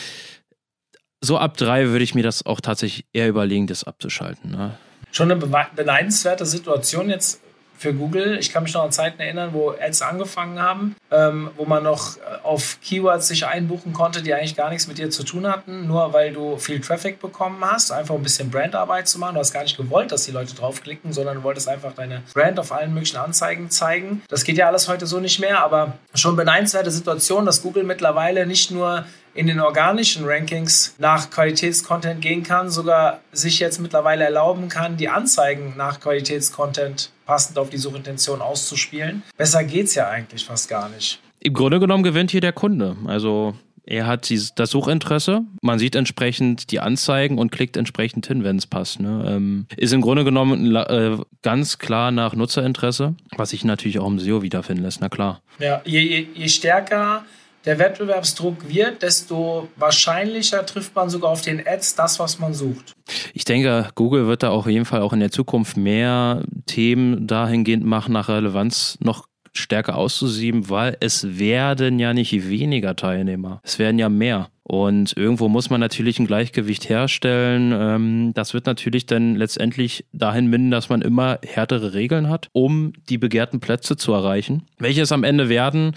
[1.21, 4.51] so ab drei würde ich mir das auch tatsächlich eher überlegen, das abzuschalten.
[4.51, 4.77] Ne?
[5.11, 7.41] Schon eine beneidenswerte Situation jetzt
[7.77, 8.37] für Google.
[8.39, 12.17] Ich kann mich noch an Zeiten erinnern, wo Ads angefangen haben, ähm, wo man noch
[12.17, 15.87] äh, auf Keywords sich einbuchen konnte, die eigentlich gar nichts mit dir zu tun hatten,
[15.87, 19.35] nur weil du viel Traffic bekommen hast, einfach ein bisschen Brandarbeit zu machen.
[19.35, 22.59] Du hast gar nicht gewollt, dass die Leute draufklicken, sondern du wolltest einfach deine Brand
[22.59, 24.21] auf allen möglichen Anzeigen zeigen.
[24.29, 28.45] Das geht ja alles heute so nicht mehr, aber schon beneidenswerte Situation, dass Google mittlerweile
[28.45, 29.05] nicht nur
[29.35, 35.09] in den organischen Rankings nach Qualitätscontent gehen kann, sogar sich jetzt mittlerweile erlauben kann, die
[35.09, 39.23] Anzeigen nach Qualitätscontent passend auf die Suchintention auszuspielen.
[39.37, 41.19] Besser geht es ja eigentlich fast gar nicht.
[41.41, 42.95] Im Grunde genommen gewinnt hier der Kunde.
[43.05, 48.57] Also er hat das Suchinteresse, man sieht entsprechend die Anzeigen und klickt entsprechend hin, wenn
[48.57, 48.99] es passt.
[48.99, 49.25] Ne?
[49.27, 54.17] Ähm, ist im Grunde genommen äh, ganz klar nach Nutzerinteresse, was sich natürlich auch im
[54.17, 55.41] SEO wiederfinden lässt, na klar.
[55.59, 57.25] Ja, je, je, je stärker
[57.65, 62.93] der Wettbewerbsdruck wird, desto wahrscheinlicher trifft man sogar auf den Ads das, was man sucht.
[63.33, 67.85] Ich denke, Google wird da auf jeden Fall auch in der Zukunft mehr Themen dahingehend
[67.85, 73.99] machen, nach Relevanz noch stärker auszusieben, weil es werden ja nicht weniger Teilnehmer, es werden
[73.99, 74.49] ja mehr.
[74.67, 77.71] Und irgendwo muss man natürlich ein Gleichgewicht herstellen.
[77.71, 82.93] Ähm, das wird natürlich dann letztendlich dahin münden, dass man immer härtere Regeln hat, um
[83.07, 84.63] die begehrten Plätze zu erreichen.
[84.79, 85.95] Welche es am Ende werden,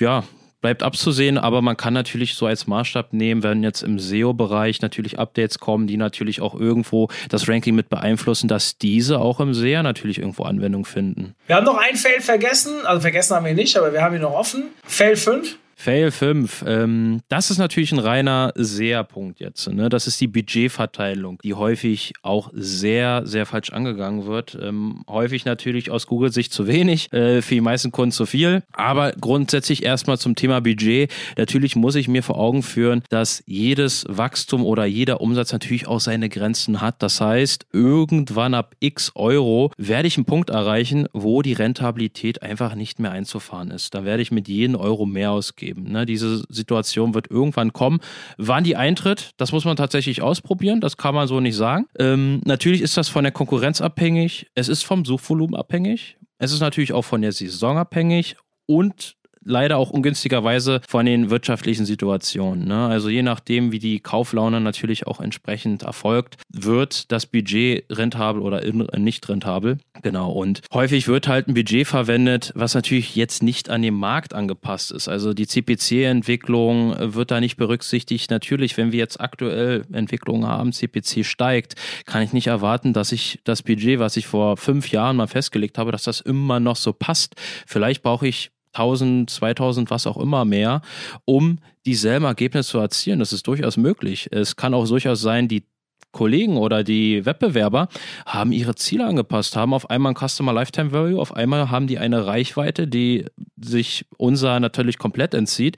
[0.00, 0.24] ja,
[0.62, 5.18] bleibt abzusehen, aber man kann natürlich so als Maßstab nehmen, wenn jetzt im SEO-Bereich natürlich
[5.18, 9.82] Updates kommen, die natürlich auch irgendwo das Ranking mit beeinflussen, dass diese auch im SEA
[9.82, 11.34] natürlich irgendwo Anwendung finden.
[11.46, 14.22] Wir haben noch ein Fail vergessen, also vergessen haben wir nicht, aber wir haben ihn
[14.22, 14.64] noch offen.
[14.84, 15.58] Fail 5.
[15.82, 16.64] Fail 5.
[16.64, 19.68] Ähm, das ist natürlich ein reiner Seherpunkt jetzt.
[19.68, 19.88] Ne?
[19.88, 24.56] Das ist die Budgetverteilung, die häufig auch sehr, sehr falsch angegangen wird.
[24.62, 28.62] Ähm, häufig natürlich aus Google-Sicht zu wenig, äh, für die meisten Kunden zu viel.
[28.70, 31.10] Aber grundsätzlich erstmal zum Thema Budget.
[31.36, 35.98] Natürlich muss ich mir vor Augen führen, dass jedes Wachstum oder jeder Umsatz natürlich auch
[35.98, 37.02] seine Grenzen hat.
[37.02, 42.76] Das heißt, irgendwann ab x Euro werde ich einen Punkt erreichen, wo die Rentabilität einfach
[42.76, 43.96] nicht mehr einzufahren ist.
[43.96, 45.71] Da werde ich mit jedem Euro mehr ausgeben.
[45.76, 46.06] Ne?
[46.06, 48.00] Diese Situation wird irgendwann kommen.
[48.38, 50.80] Wann die eintritt, das muss man tatsächlich ausprobieren.
[50.80, 51.86] Das kann man so nicht sagen.
[51.98, 54.46] Ähm, natürlich ist das von der Konkurrenz abhängig.
[54.54, 56.16] Es ist vom Suchvolumen abhängig.
[56.38, 61.84] Es ist natürlich auch von der Saison abhängig und leider auch ungünstigerweise von den wirtschaftlichen
[61.84, 62.66] Situationen.
[62.66, 62.86] Ne?
[62.86, 68.62] Also je nachdem, wie die Kauflaune natürlich auch entsprechend erfolgt, wird das Budget rentabel oder
[68.98, 69.78] nicht rentabel.
[70.02, 70.32] Genau.
[70.32, 74.90] Und häufig wird halt ein Budget verwendet, was natürlich jetzt nicht an den Markt angepasst
[74.90, 75.08] ist.
[75.08, 78.30] Also die CPC-Entwicklung wird da nicht berücksichtigt.
[78.30, 81.74] Natürlich, wenn wir jetzt aktuell Entwicklungen haben, CPC steigt,
[82.06, 85.78] kann ich nicht erwarten, dass ich das Budget, was ich vor fünf Jahren mal festgelegt
[85.78, 87.34] habe, dass das immer noch so passt.
[87.66, 90.82] Vielleicht brauche ich 1000, 2000, was auch immer mehr,
[91.24, 93.18] um dieselben Ergebnisse zu erzielen.
[93.18, 94.28] Das ist durchaus möglich.
[94.30, 95.64] Es kann auch durchaus sein, die
[96.12, 97.88] Kollegen oder die Wettbewerber
[98.26, 101.98] haben ihre Ziele angepasst, haben auf einmal ein Customer Lifetime Value, auf einmal haben die
[101.98, 103.24] eine Reichweite, die
[103.60, 105.76] sich unser natürlich komplett entzieht,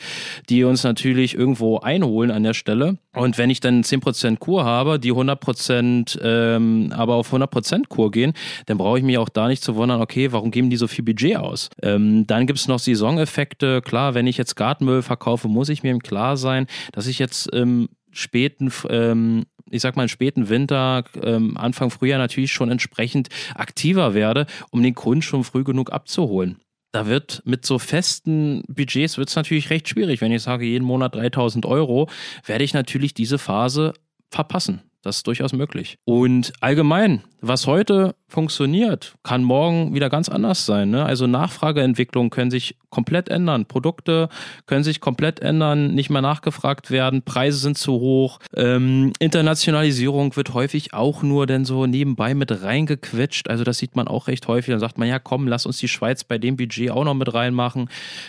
[0.49, 2.99] die uns natürlich irgendwo einholen an der Stelle.
[3.15, 8.33] Und wenn ich dann 10% Kur habe, die 100% ähm, aber auf 100% Kur gehen,
[8.67, 11.05] dann brauche ich mich auch da nicht zu wundern, okay, warum geben die so viel
[11.05, 11.71] Budget aus?
[11.83, 13.83] Ähm, dann gibt es noch Saisoneffekte.
[13.83, 17.47] Klar, wenn ich jetzt Gartenmüll verkaufe, muss ich mir im Klar sein, dass ich jetzt
[17.55, 24.15] im späten ähm, ich sag mal, späten Winter, ähm, Anfang Frühjahr natürlich schon entsprechend aktiver
[24.15, 26.61] werde, um den Kunden schon früh genug abzuholen.
[26.93, 30.21] Da wird mit so festen Budgets wird es natürlich recht schwierig.
[30.21, 32.09] Wenn ich sage, jeden Monat 3000 Euro,
[32.47, 33.95] werde ich natürlich diese Phase
[34.31, 34.83] verpassen.
[35.03, 35.99] Das ist durchaus möglich.
[36.05, 40.91] Und allgemein, was heute funktioniert, kann morgen wieder ganz anders sein.
[40.91, 41.07] Ne?
[41.07, 43.67] Also Nachfrageentwicklungen können sich komplett ändern.
[43.67, 44.29] Produkte
[44.67, 48.41] können sich komplett ändern, nicht mehr nachgefragt werden, Preise sind zu hoch.
[48.57, 53.49] Ähm, Internationalisierung wird häufig auch nur denn so nebenbei mit reingequetscht.
[53.49, 54.73] Also das sieht man auch recht häufig.
[54.73, 57.33] Dann sagt man, ja komm, lass uns die Schweiz bei dem Budget auch noch mit
[57.33, 57.89] reinmachen.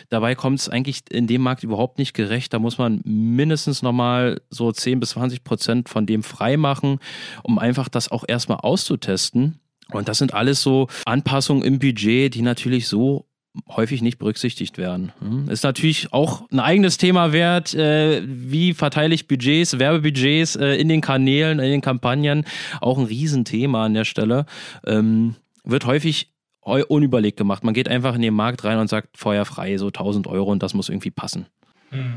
[0.10, 2.54] Dabei kommt es eigentlich in dem Markt überhaupt nicht gerecht.
[2.54, 7.00] Da muss man mindestens nochmal so 10 bis 20 Prozent von dem freimachen,
[7.42, 9.60] um einfach das auch erstmal auszutesten.
[9.92, 13.28] Und das sind alles so Anpassungen im Budget, die natürlich so
[13.70, 15.12] häufig nicht berücksichtigt werden.
[15.20, 15.50] Hm?
[15.50, 20.90] Ist natürlich auch ein eigenes Thema wert, äh, wie verteile ich Budgets, Werbebudgets äh, in
[20.90, 22.46] den Kanälen, in den Kampagnen.
[22.82, 24.46] Auch ein Riesenthema an der Stelle.
[24.86, 27.64] Ähm, wird häufig unüberlegt gemacht.
[27.64, 30.64] Man geht einfach in den Markt rein und sagt Feuer frei, so 1000 Euro und
[30.64, 31.46] das muss irgendwie passen.
[31.92, 32.16] Hm.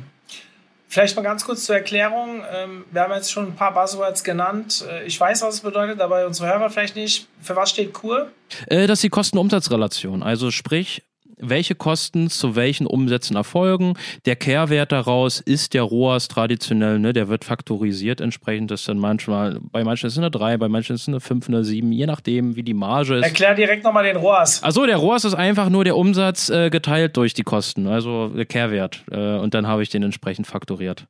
[0.91, 2.43] Vielleicht mal ganz kurz zur Erklärung.
[2.51, 4.85] Ähm, wir haben jetzt schon ein paar Buzzwords genannt.
[4.91, 7.29] Äh, ich weiß, was es bedeutet, aber unsere Hörer vielleicht nicht.
[7.43, 8.33] Für was steht KUR?
[8.67, 10.23] Äh, das ist die Kosten-Umsatz-Relation.
[10.23, 11.03] Also sprich,
[11.41, 13.95] welche Kosten zu welchen Umsätzen erfolgen.
[14.27, 18.71] Der Kehrwert daraus ist der ROAS traditionell, ne, der wird faktorisiert entsprechend.
[18.71, 21.21] Das ist dann manchmal, bei manchen ist es eine 3, bei manchen ist es eine
[21.21, 23.25] 5, eine 7, je nachdem, wie die Marge ist.
[23.25, 24.63] Erklär direkt nochmal den ROAS.
[24.63, 28.47] Achso, der ROAS ist einfach nur der Umsatz äh, geteilt durch die Kosten, also der
[28.47, 29.03] Kehrwert.
[29.11, 31.07] Äh, und dann habe ich den entsprechend faktoriert.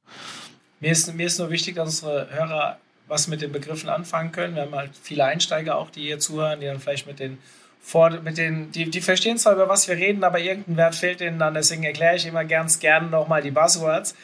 [0.80, 4.54] Mir ist, mir ist nur wichtig, dass unsere Hörer was mit den Begriffen anfangen können.
[4.54, 7.38] Wir haben halt viele Einsteiger auch, die hier zuhören, die dann vielleicht mit den
[7.80, 11.20] vor, mit den, die, die verstehen zwar, über was wir reden, aber irgendein Wert fehlt
[11.20, 11.54] ihnen dann.
[11.54, 14.14] Deswegen erkläre ich immer ganz gerne nochmal die Buzzwords.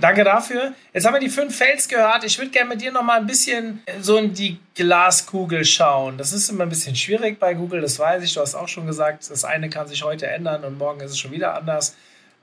[0.00, 0.72] Danke dafür.
[0.94, 2.24] Jetzt haben wir die fünf Fails gehört.
[2.24, 6.16] Ich würde gerne mit dir nochmal ein bisschen so in die Glaskugel schauen.
[6.16, 8.32] Das ist immer ein bisschen schwierig bei Google, das weiß ich.
[8.32, 11.18] Du hast auch schon gesagt, das eine kann sich heute ändern und morgen ist es
[11.18, 11.96] schon wieder anders.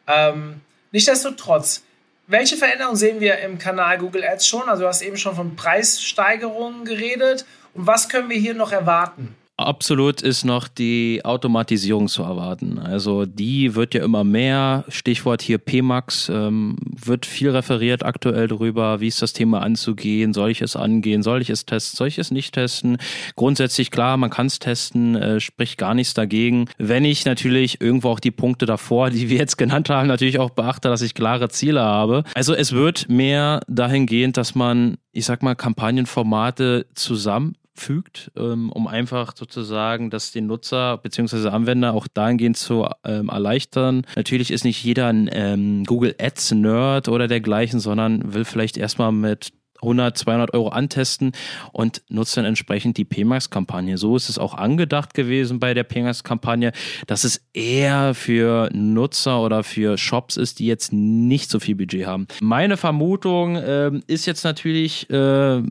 [0.06, 1.84] Ähm, Nichtsdestotrotz,
[2.28, 4.68] welche Veränderungen sehen wir im Kanal Google Ads schon?
[4.68, 7.46] Also du hast eben schon von Preissteigerungen geredet.
[7.74, 9.36] Und was können wir hier noch erwarten?
[9.60, 12.78] Absolut ist noch die Automatisierung zu erwarten.
[12.78, 14.86] Also die wird ja immer mehr.
[14.88, 20.52] Stichwort hier PMAX ähm, wird viel referiert aktuell darüber, wie ist das Thema anzugehen, soll
[20.52, 22.98] ich es angehen, soll ich es testen, soll ich es nicht testen.
[23.36, 26.70] Grundsätzlich klar, man kann es testen, äh, spricht gar nichts dagegen.
[26.78, 30.52] Wenn ich natürlich irgendwo auch die Punkte davor, die wir jetzt genannt haben, natürlich auch
[30.52, 32.24] beachte, dass ich klare Ziele habe.
[32.36, 38.88] Also es wird mehr dahingehend, dass man, ich sag mal, Kampagnenformate zusammen fügt, ähm, um
[38.88, 41.50] einfach sozusagen das den Nutzer bzw.
[41.50, 44.06] Anwender auch dahingehend zu ähm, erleichtern.
[44.16, 49.12] Natürlich ist nicht jeder ein ähm, Google Ads Nerd oder dergleichen, sondern will vielleicht erstmal
[49.12, 51.32] mit 100, 200 Euro antesten
[51.72, 53.98] und nutzt dann entsprechend die PMAX-Kampagne.
[53.98, 56.72] So ist es auch angedacht gewesen bei der PMAX-Kampagne,
[57.06, 62.06] dass es eher für Nutzer oder für Shops ist, die jetzt nicht so viel Budget
[62.06, 62.28] haben.
[62.42, 65.62] Meine Vermutung äh, ist jetzt natürlich, äh,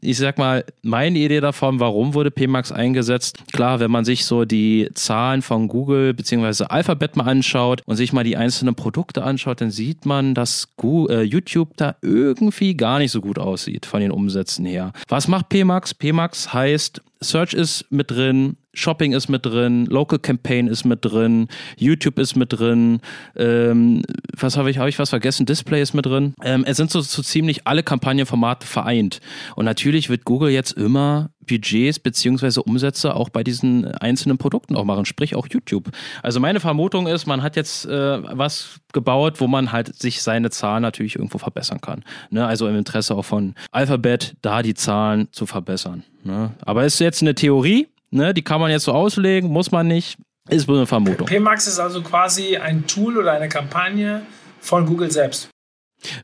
[0.00, 3.38] ich sag mal, meine Idee davon, warum wurde PMAX eingesetzt?
[3.52, 6.64] Klar, wenn man sich so die Zahlen von Google bzw.
[6.68, 11.20] Alphabet mal anschaut und sich mal die einzelnen Produkte anschaut, dann sieht man, dass Google,
[11.20, 14.92] äh, YouTube da irgendwie gar nicht so gut aussieht von den Umsätzen her.
[15.08, 15.94] Was macht PMAX?
[15.94, 21.48] PMAX heißt, Search ist mit drin, Shopping ist mit drin, Local Campaign ist mit drin,
[21.78, 23.00] YouTube ist mit drin,
[23.36, 24.02] ähm,
[24.38, 25.46] was habe ich, habe ich was vergessen?
[25.46, 26.34] Display ist mit drin.
[26.42, 29.20] Ähm, es sind so, so ziemlich alle Kampagnenformate vereint.
[29.54, 34.84] Und natürlich wird Google jetzt immer Budgets beziehungsweise Umsätze auch bei diesen einzelnen Produkten auch
[34.84, 35.90] machen, sprich auch YouTube.
[36.22, 40.50] Also meine Vermutung ist, man hat jetzt äh, was gebaut, wo man halt sich seine
[40.50, 42.04] Zahlen natürlich irgendwo verbessern kann.
[42.30, 42.46] Ne?
[42.46, 46.02] Also im Interesse auch von Alphabet, da die Zahlen zu verbessern.
[46.24, 46.52] Ne?
[46.60, 49.86] Aber es ist jetzt eine Theorie, Ne, die kann man jetzt so auslegen, muss man
[49.86, 50.16] nicht.
[50.48, 51.26] Ist nur eine Vermutung.
[51.26, 54.22] PMAX ist also quasi ein Tool oder eine Kampagne
[54.58, 55.50] von Google selbst.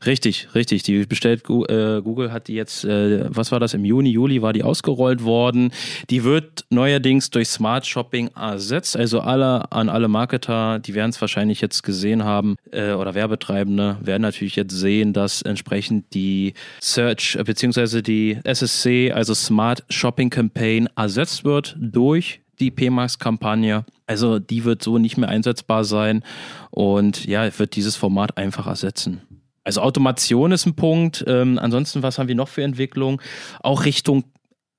[0.05, 0.83] Richtig, richtig.
[0.83, 4.53] Die bestellt äh, Google hat die jetzt, äh, was war das, im Juni, Juli war
[4.53, 5.71] die ausgerollt worden.
[6.09, 8.97] Die wird neuerdings durch Smart Shopping ersetzt.
[8.97, 13.97] Also alle an alle Marketer, die werden es wahrscheinlich jetzt gesehen haben äh, oder Werbetreibende
[14.01, 18.01] werden natürlich jetzt sehen, dass entsprechend die Search bzw.
[18.01, 23.85] die SSC, also Smart Shopping Campaign, ersetzt wird durch die PMAX-Kampagne.
[24.05, 26.23] Also die wird so nicht mehr einsetzbar sein
[26.71, 29.21] und ja, wird dieses Format einfach ersetzen.
[29.63, 31.23] Also Automation ist ein Punkt.
[31.27, 33.21] Ähm, ansonsten, was haben wir noch für Entwicklung?
[33.61, 34.25] Auch Richtung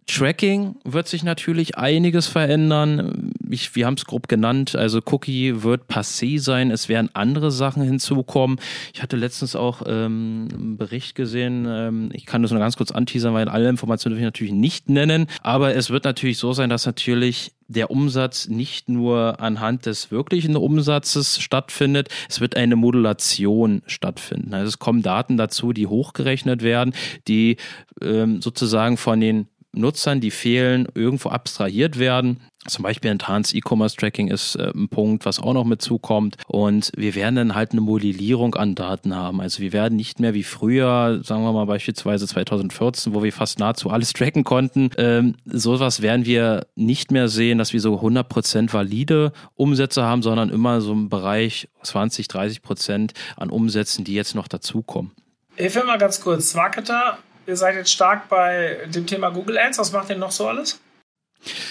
[0.06, 3.32] Tracking wird sich natürlich einiges verändern.
[3.48, 4.76] Ich, wir haben es grob genannt.
[4.76, 6.70] Also Cookie wird passé sein.
[6.70, 8.58] Es werden andere Sachen hinzukommen.
[8.92, 11.66] Ich hatte letztens auch ähm, einen Bericht gesehen.
[11.68, 14.90] Ähm, ich kann das nur ganz kurz anteasern, weil alle Informationen darf ich natürlich nicht
[14.90, 15.26] nennen.
[15.42, 20.56] Aber es wird natürlich so sein, dass natürlich der Umsatz nicht nur anhand des wirklichen
[20.56, 24.52] Umsatzes stattfindet, es wird eine Modulation stattfinden.
[24.54, 26.94] Also es kommen Daten dazu, die hochgerechnet werden,
[27.26, 27.56] die
[28.02, 32.40] ähm, sozusagen von den Nutzern, die fehlen, irgendwo abstrahiert werden.
[32.66, 36.36] Zum Beispiel Enhanced E-Commerce Tracking ist äh, ein Punkt, was auch noch mit zukommt.
[36.46, 39.40] Und wir werden dann halt eine Modellierung an Daten haben.
[39.40, 43.58] Also wir werden nicht mehr wie früher, sagen wir mal beispielsweise 2014, wo wir fast
[43.58, 44.90] nahezu alles tracken konnten.
[44.96, 50.48] Ähm, sowas werden wir nicht mehr sehen, dass wir so 100% valide Umsätze haben, sondern
[50.48, 55.12] immer so im Bereich 20, 30% an Umsätzen, die jetzt noch dazukommen.
[55.56, 56.54] Ich will mal ganz kurz.
[56.54, 59.78] Marketer ihr seid jetzt stark bei dem Thema Google Ads.
[59.78, 60.80] Was macht ihr noch so alles?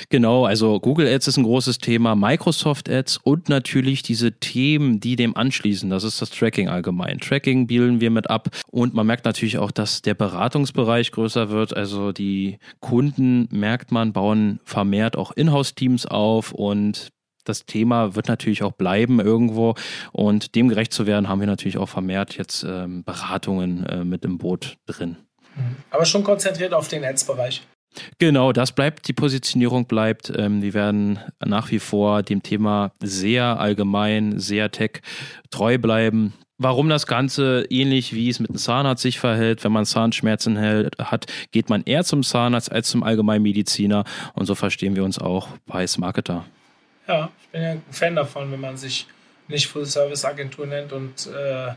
[0.09, 5.15] Genau, also Google Ads ist ein großes Thema, Microsoft Ads und natürlich diese Themen, die
[5.15, 5.89] dem anschließen.
[5.89, 7.19] Das ist das Tracking allgemein.
[7.19, 11.75] Tracking bielen wir mit ab und man merkt natürlich auch, dass der Beratungsbereich größer wird.
[11.75, 17.09] Also die Kunden, merkt man, bauen vermehrt auch Inhouse-Teams auf und
[17.43, 19.75] das Thema wird natürlich auch bleiben irgendwo
[20.13, 24.23] und dem gerecht zu werden, haben wir natürlich auch vermehrt jetzt ähm, Beratungen äh, mit
[24.23, 25.17] im Boot drin.
[25.89, 27.61] Aber schon konzentriert auf den Ads-Bereich.
[28.17, 30.31] Genau, das bleibt, die Positionierung bleibt.
[30.35, 35.01] Ähm, wir werden nach wie vor dem Thema sehr allgemein, sehr tech
[35.51, 36.33] treu bleiben.
[36.57, 40.59] Warum das Ganze ähnlich wie es mit dem Zahnarzt sich verhält, wenn man Zahnschmerzen
[40.97, 45.49] hat, geht man eher zum Zahnarzt als zum Allgemeinmediziner und so verstehen wir uns auch
[45.65, 46.45] bei Marketer.
[47.07, 49.07] Ja, ich bin ja ein Fan davon, wenn man sich
[49.47, 51.73] nicht Full-Service-Agentur nennt und äh,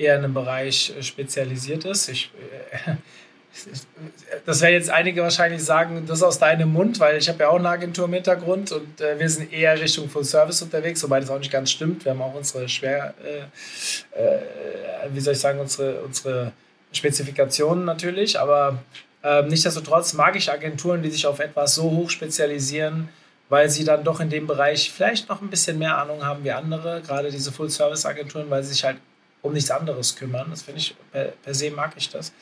[0.00, 2.08] eher in einem Bereich äh, spezialisiert ist.
[2.08, 2.30] Ich,
[2.86, 2.92] äh,
[4.46, 7.58] das werden jetzt einige wahrscheinlich sagen, das aus deinem Mund, weil ich habe ja auch
[7.58, 11.30] eine Agentur im Hintergrund und äh, wir sind eher Richtung Full Service unterwegs, wobei das
[11.30, 12.04] auch nicht ganz stimmt.
[12.04, 14.38] Wir haben auch unsere schwer, äh,
[15.12, 16.52] wie soll ich sagen, unsere, unsere
[16.92, 18.82] Spezifikationen natürlich, aber
[19.22, 23.08] äh, nichtsdestotrotz mag ich Agenturen, die sich auf etwas so hoch spezialisieren,
[23.48, 26.52] weil sie dann doch in dem Bereich vielleicht noch ein bisschen mehr Ahnung haben wie
[26.52, 28.96] andere, gerade diese Full Service Agenturen, weil sie sich halt
[29.42, 30.48] um nichts anderes kümmern.
[30.50, 32.32] Das finde ich, per, per, se mag ich das.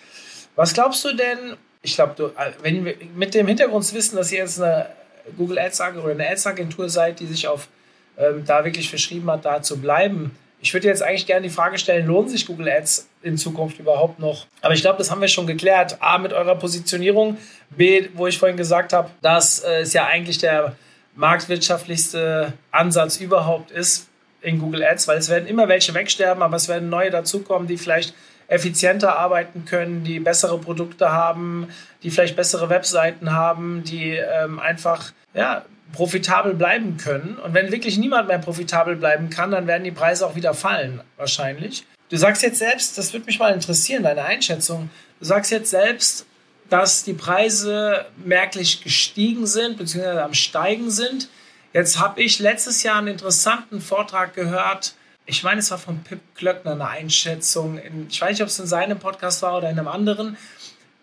[0.57, 4.61] Was glaubst du denn, ich glaube, äh, wenn wir mit dem Hintergrundwissen, dass ihr jetzt
[4.61, 4.91] eine
[5.37, 7.69] Google Ads oder eine Ads Agentur seid, die sich auf
[8.17, 10.37] ähm, da wirklich verschrieben hat, da zu bleiben.
[10.61, 14.19] Ich würde jetzt eigentlich gerne die Frage stellen, lohnen sich Google Ads in Zukunft überhaupt
[14.19, 14.47] noch?
[14.61, 15.99] Aber ich glaube, das haben wir schon geklärt.
[16.01, 17.37] A, mit eurer Positionierung.
[17.71, 20.75] B, wo ich vorhin gesagt habe, dass äh, es ja eigentlich der
[21.15, 24.08] marktwirtschaftlichste Ansatz überhaupt ist,
[24.41, 27.77] in Google Ads, weil es werden immer welche wegsterben, aber es werden neue dazukommen, die
[27.77, 28.15] vielleicht
[28.49, 31.69] effizienter arbeiten können, die bessere Produkte haben,
[32.03, 37.39] die vielleicht bessere Webseiten haben, die ähm, einfach ja, profitabel bleiben können.
[37.45, 41.03] Und wenn wirklich niemand mehr profitabel bleiben kann, dann werden die Preise auch wieder fallen,
[41.17, 41.85] wahrscheinlich.
[42.09, 44.89] Du sagst jetzt selbst, das würde mich mal interessieren, deine Einschätzung.
[45.19, 46.25] Du sagst jetzt selbst,
[46.71, 51.29] dass die Preise merklich gestiegen sind, beziehungsweise am Steigen sind.
[51.73, 54.95] Jetzt habe ich letztes Jahr einen interessanten Vortrag gehört.
[55.27, 57.79] Ich meine, es war von Pip Klöckner eine Einschätzung.
[57.79, 60.37] In, ich weiß nicht, ob es in seinem Podcast war oder in einem anderen.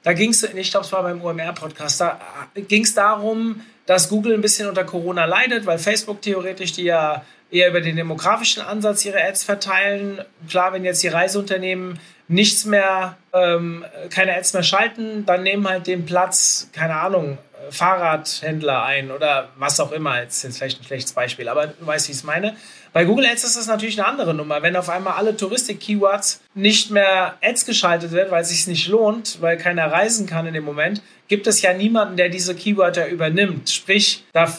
[0.01, 2.19] Da ging es, ich glaube, es war beim OMR-Podcast, da
[2.55, 7.25] ging es darum, dass Google ein bisschen unter Corona leidet, weil Facebook theoretisch, die ja
[7.49, 10.21] eher über den demografischen Ansatz ihre Ads verteilen.
[10.49, 15.87] Klar, wenn jetzt die Reiseunternehmen nichts mehr, ähm, keine Ads mehr schalten, dann nehmen halt
[15.87, 17.37] den Platz, keine Ahnung,
[17.69, 20.21] Fahrradhändler ein oder was auch immer.
[20.21, 22.55] Jetzt ist vielleicht ein schlechtes Beispiel, aber du weißt, wie ich es meine.
[22.93, 24.61] Bei Google Ads ist das natürlich eine andere Nummer.
[24.61, 29.41] Wenn auf einmal alle Touristik-Keywords nicht mehr Ads geschaltet werden, weil es sich nicht lohnt,
[29.41, 33.69] weil keiner reisen kann in dem Moment, gibt es ja niemanden, der diese Keywörter übernimmt.
[33.69, 34.55] Sprich, da,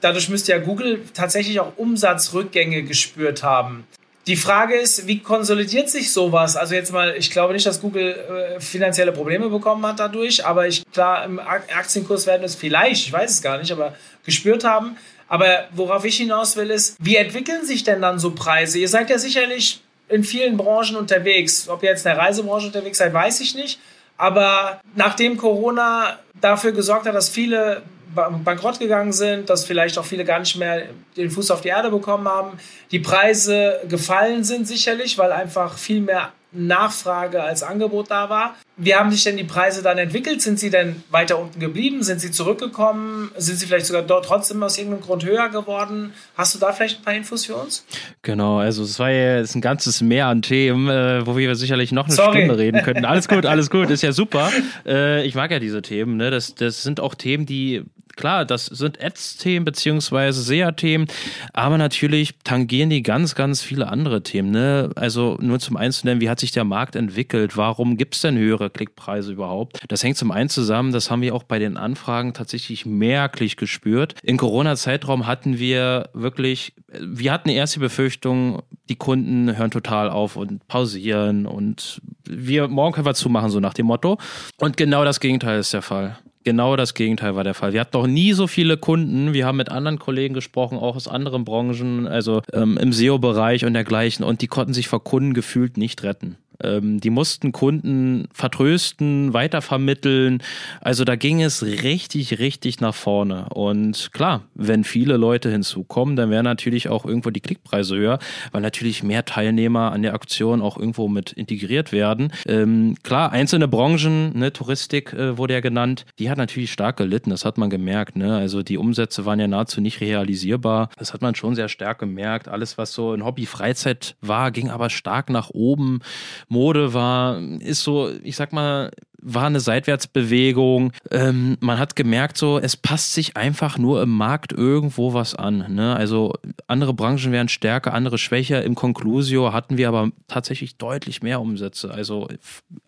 [0.00, 3.86] dadurch müsste ja Google tatsächlich auch Umsatzrückgänge gespürt haben.
[4.26, 6.56] Die Frage ist, wie konsolidiert sich sowas?
[6.56, 10.66] Also jetzt mal, ich glaube nicht, dass Google äh, finanzielle Probleme bekommen hat dadurch, aber
[10.66, 14.96] ich, klar, im Aktienkurs werden es vielleicht, ich weiß es gar nicht, aber gespürt haben.
[15.28, 18.78] Aber worauf ich hinaus will, ist, wie entwickeln sich denn dann so Preise?
[18.80, 21.68] Ihr seid ja sicherlich in vielen Branchen unterwegs.
[21.68, 23.78] Ob ihr jetzt in der Reisebranche unterwegs seid, weiß ich nicht.
[24.16, 27.82] Aber nachdem Corona dafür gesorgt hat, dass viele
[28.16, 30.84] bankrott gegangen sind, dass vielleicht auch viele gar nicht mehr
[31.16, 32.58] den Fuß auf die Erde bekommen haben.
[32.90, 38.54] Die Preise gefallen sind sicherlich, weil einfach viel mehr Nachfrage als Angebot da war.
[38.76, 40.42] Wie haben sich denn die Preise dann entwickelt?
[40.42, 42.02] Sind sie denn weiter unten geblieben?
[42.02, 43.30] Sind sie zurückgekommen?
[43.36, 46.12] Sind sie vielleicht sogar dort trotzdem aus irgendeinem Grund höher geworden?
[46.36, 47.86] Hast du da vielleicht ein paar Infos für uns?
[48.22, 52.06] Genau, also es war ja ein ganzes Meer an Themen, äh, wo wir sicherlich noch
[52.06, 52.44] eine Sorry.
[52.44, 53.04] Stunde reden könnten.
[53.04, 54.50] Alles gut, alles gut, ist ja super.
[54.86, 56.16] Äh, ich mag ja diese Themen.
[56.16, 56.30] Ne?
[56.30, 57.82] Das, das sind auch Themen, die
[58.16, 61.06] klar, das sind Ads-Themen beziehungsweise SEA-Themen,
[61.52, 64.50] aber natürlich tangieren die ganz, ganz viele andere Themen.
[64.50, 64.90] Ne?
[64.96, 67.56] Also nur zum einen wie hat sich der Markt entwickelt?
[67.56, 69.78] Warum gibt es denn höhere Klickpreise überhaupt?
[69.88, 74.14] Das hängt zum einen zusammen, das haben wir auch bei den Anfragen tatsächlich merklich gespürt.
[74.22, 80.36] In Corona-Zeitraum hatten wir wirklich, wir hatten erst die Befürchtung, die Kunden hören total auf
[80.36, 84.18] und pausieren und wir morgen können wir zumachen, so nach dem Motto.
[84.58, 86.18] Und genau das Gegenteil ist der Fall.
[86.46, 87.72] Genau das Gegenteil war der Fall.
[87.72, 89.32] Wir hatten noch nie so viele Kunden.
[89.32, 93.74] Wir haben mit anderen Kollegen gesprochen, auch aus anderen Branchen, also ähm, im SEO-Bereich und
[93.74, 94.24] dergleichen.
[94.24, 96.36] Und die konnten sich vor Kunden gefühlt nicht retten.
[96.62, 100.42] Ähm, die mussten Kunden vertrösten, weitervermitteln.
[100.80, 103.48] Also da ging es richtig, richtig nach vorne.
[103.50, 108.18] Und klar, wenn viele Leute hinzukommen, dann wären natürlich auch irgendwo die Klickpreise höher,
[108.52, 112.32] weil natürlich mehr Teilnehmer an der Aktion auch irgendwo mit integriert werden.
[112.46, 117.30] Ähm, klar, einzelne Branchen, ne, Touristik äh, wurde ja genannt, die hat natürlich stark gelitten,
[117.30, 118.16] das hat man gemerkt.
[118.16, 118.36] Ne?
[118.36, 120.90] Also die Umsätze waren ja nahezu nicht realisierbar.
[120.98, 122.48] Das hat man schon sehr stark gemerkt.
[122.48, 126.00] Alles, was so in Hobby, Freizeit war, ging aber stark nach oben.
[126.48, 128.90] Mode war, ist so, ich sag mal,
[129.28, 130.92] war eine Seitwärtsbewegung.
[131.10, 135.66] Ähm, man hat gemerkt, so, es passt sich einfach nur im Markt irgendwo was an.
[135.74, 135.96] Ne?
[135.96, 136.34] Also
[136.68, 138.62] andere Branchen wären stärker, andere schwächer.
[138.62, 141.90] Im Conclusio hatten wir aber tatsächlich deutlich mehr Umsätze.
[141.90, 142.28] Also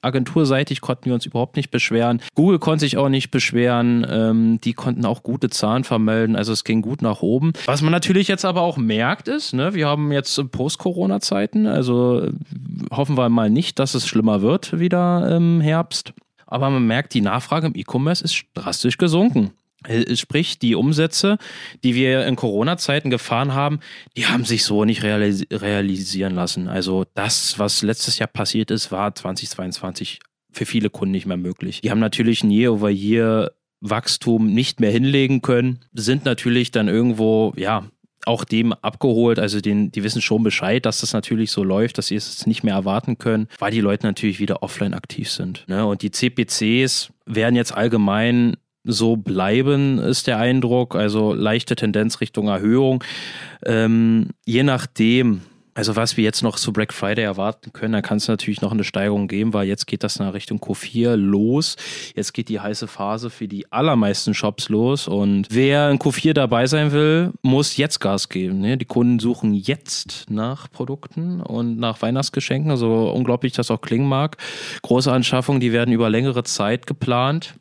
[0.00, 2.22] agenturseitig konnten wir uns überhaupt nicht beschweren.
[2.36, 4.06] Google konnte sich auch nicht beschweren.
[4.08, 6.36] Ähm, die konnten auch gute Zahlen vermelden.
[6.36, 7.52] Also es ging gut nach oben.
[7.64, 11.66] Was man natürlich jetzt aber auch merkt ist, ne, wir haben jetzt Post-Corona-Zeiten.
[11.66, 12.28] Also
[12.90, 16.14] hoffen wir mal nicht, dass es schlimmer wird wieder im Herbst
[16.48, 19.52] aber man merkt, die Nachfrage im E-Commerce ist drastisch gesunken.
[19.84, 21.38] Äh, sprich, die Umsätze,
[21.84, 23.78] die wir in Corona-Zeiten gefahren haben,
[24.16, 26.66] die haben sich so nicht realis realisieren lassen.
[26.66, 30.18] Also das, was letztes Jahr passiert ist, war 2022
[30.50, 31.82] für viele Kunden nicht mehr möglich.
[31.82, 37.84] Die haben natürlich ein Year-over-Year Wachstum nicht mehr hinlegen können, sind natürlich dann irgendwo, ja,
[38.28, 39.38] auch dem abgeholt.
[39.38, 42.62] Also den, die wissen schon Bescheid, dass das natürlich so läuft, dass sie es nicht
[42.62, 45.64] mehr erwarten können, weil die Leute natürlich wieder offline aktiv sind.
[45.66, 45.84] Ne?
[45.86, 50.94] Und die CPCs werden jetzt allgemein so bleiben, ist der Eindruck.
[50.94, 53.02] Also leichte Tendenz Richtung Erhöhung.
[53.64, 55.42] Ähm, je nachdem,
[55.78, 58.72] also was wir jetzt noch zu Black Friday erwarten können, da kann es natürlich noch
[58.72, 61.76] eine Steigerung geben, weil jetzt geht das nach Richtung Q4 los.
[62.16, 66.66] Jetzt geht die heiße Phase für die allermeisten Shops los und wer in Q4 dabei
[66.66, 68.58] sein will, muss jetzt Gas geben.
[68.58, 68.76] Ne?
[68.76, 74.36] Die Kunden suchen jetzt nach Produkten und nach Weihnachtsgeschenken, so unglaublich das auch klingen mag.
[74.82, 77.54] Große Anschaffungen, die werden über längere Zeit geplant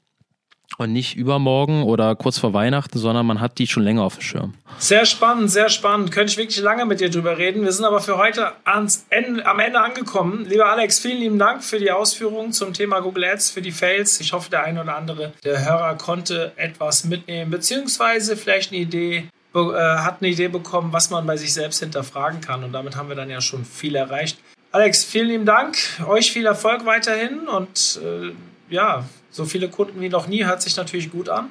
[0.78, 4.22] und nicht übermorgen oder kurz vor Weihnachten, sondern man hat die schon länger auf dem
[4.22, 4.53] Schirm.
[4.78, 6.11] Sehr spannend, sehr spannend.
[6.11, 7.63] Könnte ich wirklich lange mit dir drüber reden.
[7.63, 10.45] Wir sind aber für heute ans Ende, am Ende angekommen.
[10.45, 14.20] Lieber Alex, vielen lieben Dank für die Ausführungen zum Thema Google Ads, für die Fails.
[14.20, 19.30] Ich hoffe, der eine oder andere der Hörer konnte etwas mitnehmen, beziehungsweise vielleicht eine Idee,
[19.55, 22.63] äh, hat eine Idee bekommen, was man bei sich selbst hinterfragen kann.
[22.63, 24.38] Und damit haben wir dann ja schon viel erreicht.
[24.72, 25.78] Alex, vielen lieben Dank.
[26.05, 28.34] Euch viel Erfolg weiterhin und äh,
[28.70, 29.05] ja,
[29.38, 31.50] so viele Kunden wie noch nie hört sich natürlich gut an.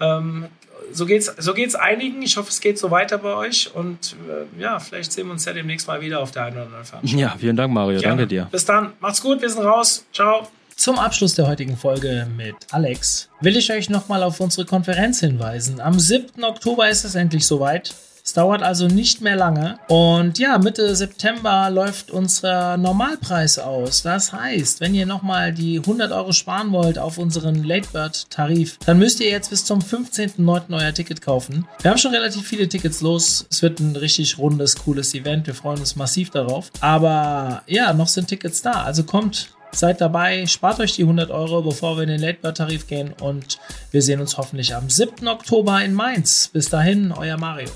[0.00, 0.46] Ähm,
[0.92, 2.22] so geht's, so geht's einigen.
[2.22, 5.44] Ich hoffe, es geht so weiter bei euch und äh, ja, vielleicht sehen wir uns
[5.44, 7.20] ja demnächst mal wieder auf der einen oder anderen Veranstaltung.
[7.20, 8.00] Ja, vielen Dank, Mario.
[8.00, 8.16] Gerne.
[8.16, 8.48] Danke dir.
[8.50, 8.92] Bis dann.
[9.00, 9.42] Macht's gut.
[9.42, 10.06] Wir sind raus.
[10.12, 10.48] Ciao.
[10.76, 15.80] Zum Abschluss der heutigen Folge mit Alex will ich euch nochmal auf unsere Konferenz hinweisen.
[15.80, 16.44] Am 7.
[16.44, 17.92] Oktober ist es endlich soweit.
[18.28, 19.78] Es dauert also nicht mehr lange.
[19.88, 24.02] Und ja, Mitte September läuft unser Normalpreis aus.
[24.02, 28.76] Das heißt, wenn ihr nochmal die 100 Euro sparen wollt auf unseren Late Bird Tarif,
[28.84, 30.78] dann müsst ihr jetzt bis zum 15.09.
[30.78, 31.66] euer Ticket kaufen.
[31.80, 33.46] Wir haben schon relativ viele Tickets los.
[33.50, 35.46] Es wird ein richtig rundes, cooles Event.
[35.46, 36.70] Wir freuen uns massiv darauf.
[36.80, 38.82] Aber ja, noch sind Tickets da.
[38.82, 42.56] Also kommt Seid dabei, spart euch die 100 Euro, bevor wir in den Late Bird
[42.58, 43.58] Tarif gehen und
[43.90, 45.28] wir sehen uns hoffentlich am 7.
[45.28, 46.48] Oktober in Mainz.
[46.52, 47.68] Bis dahin, euer Mario.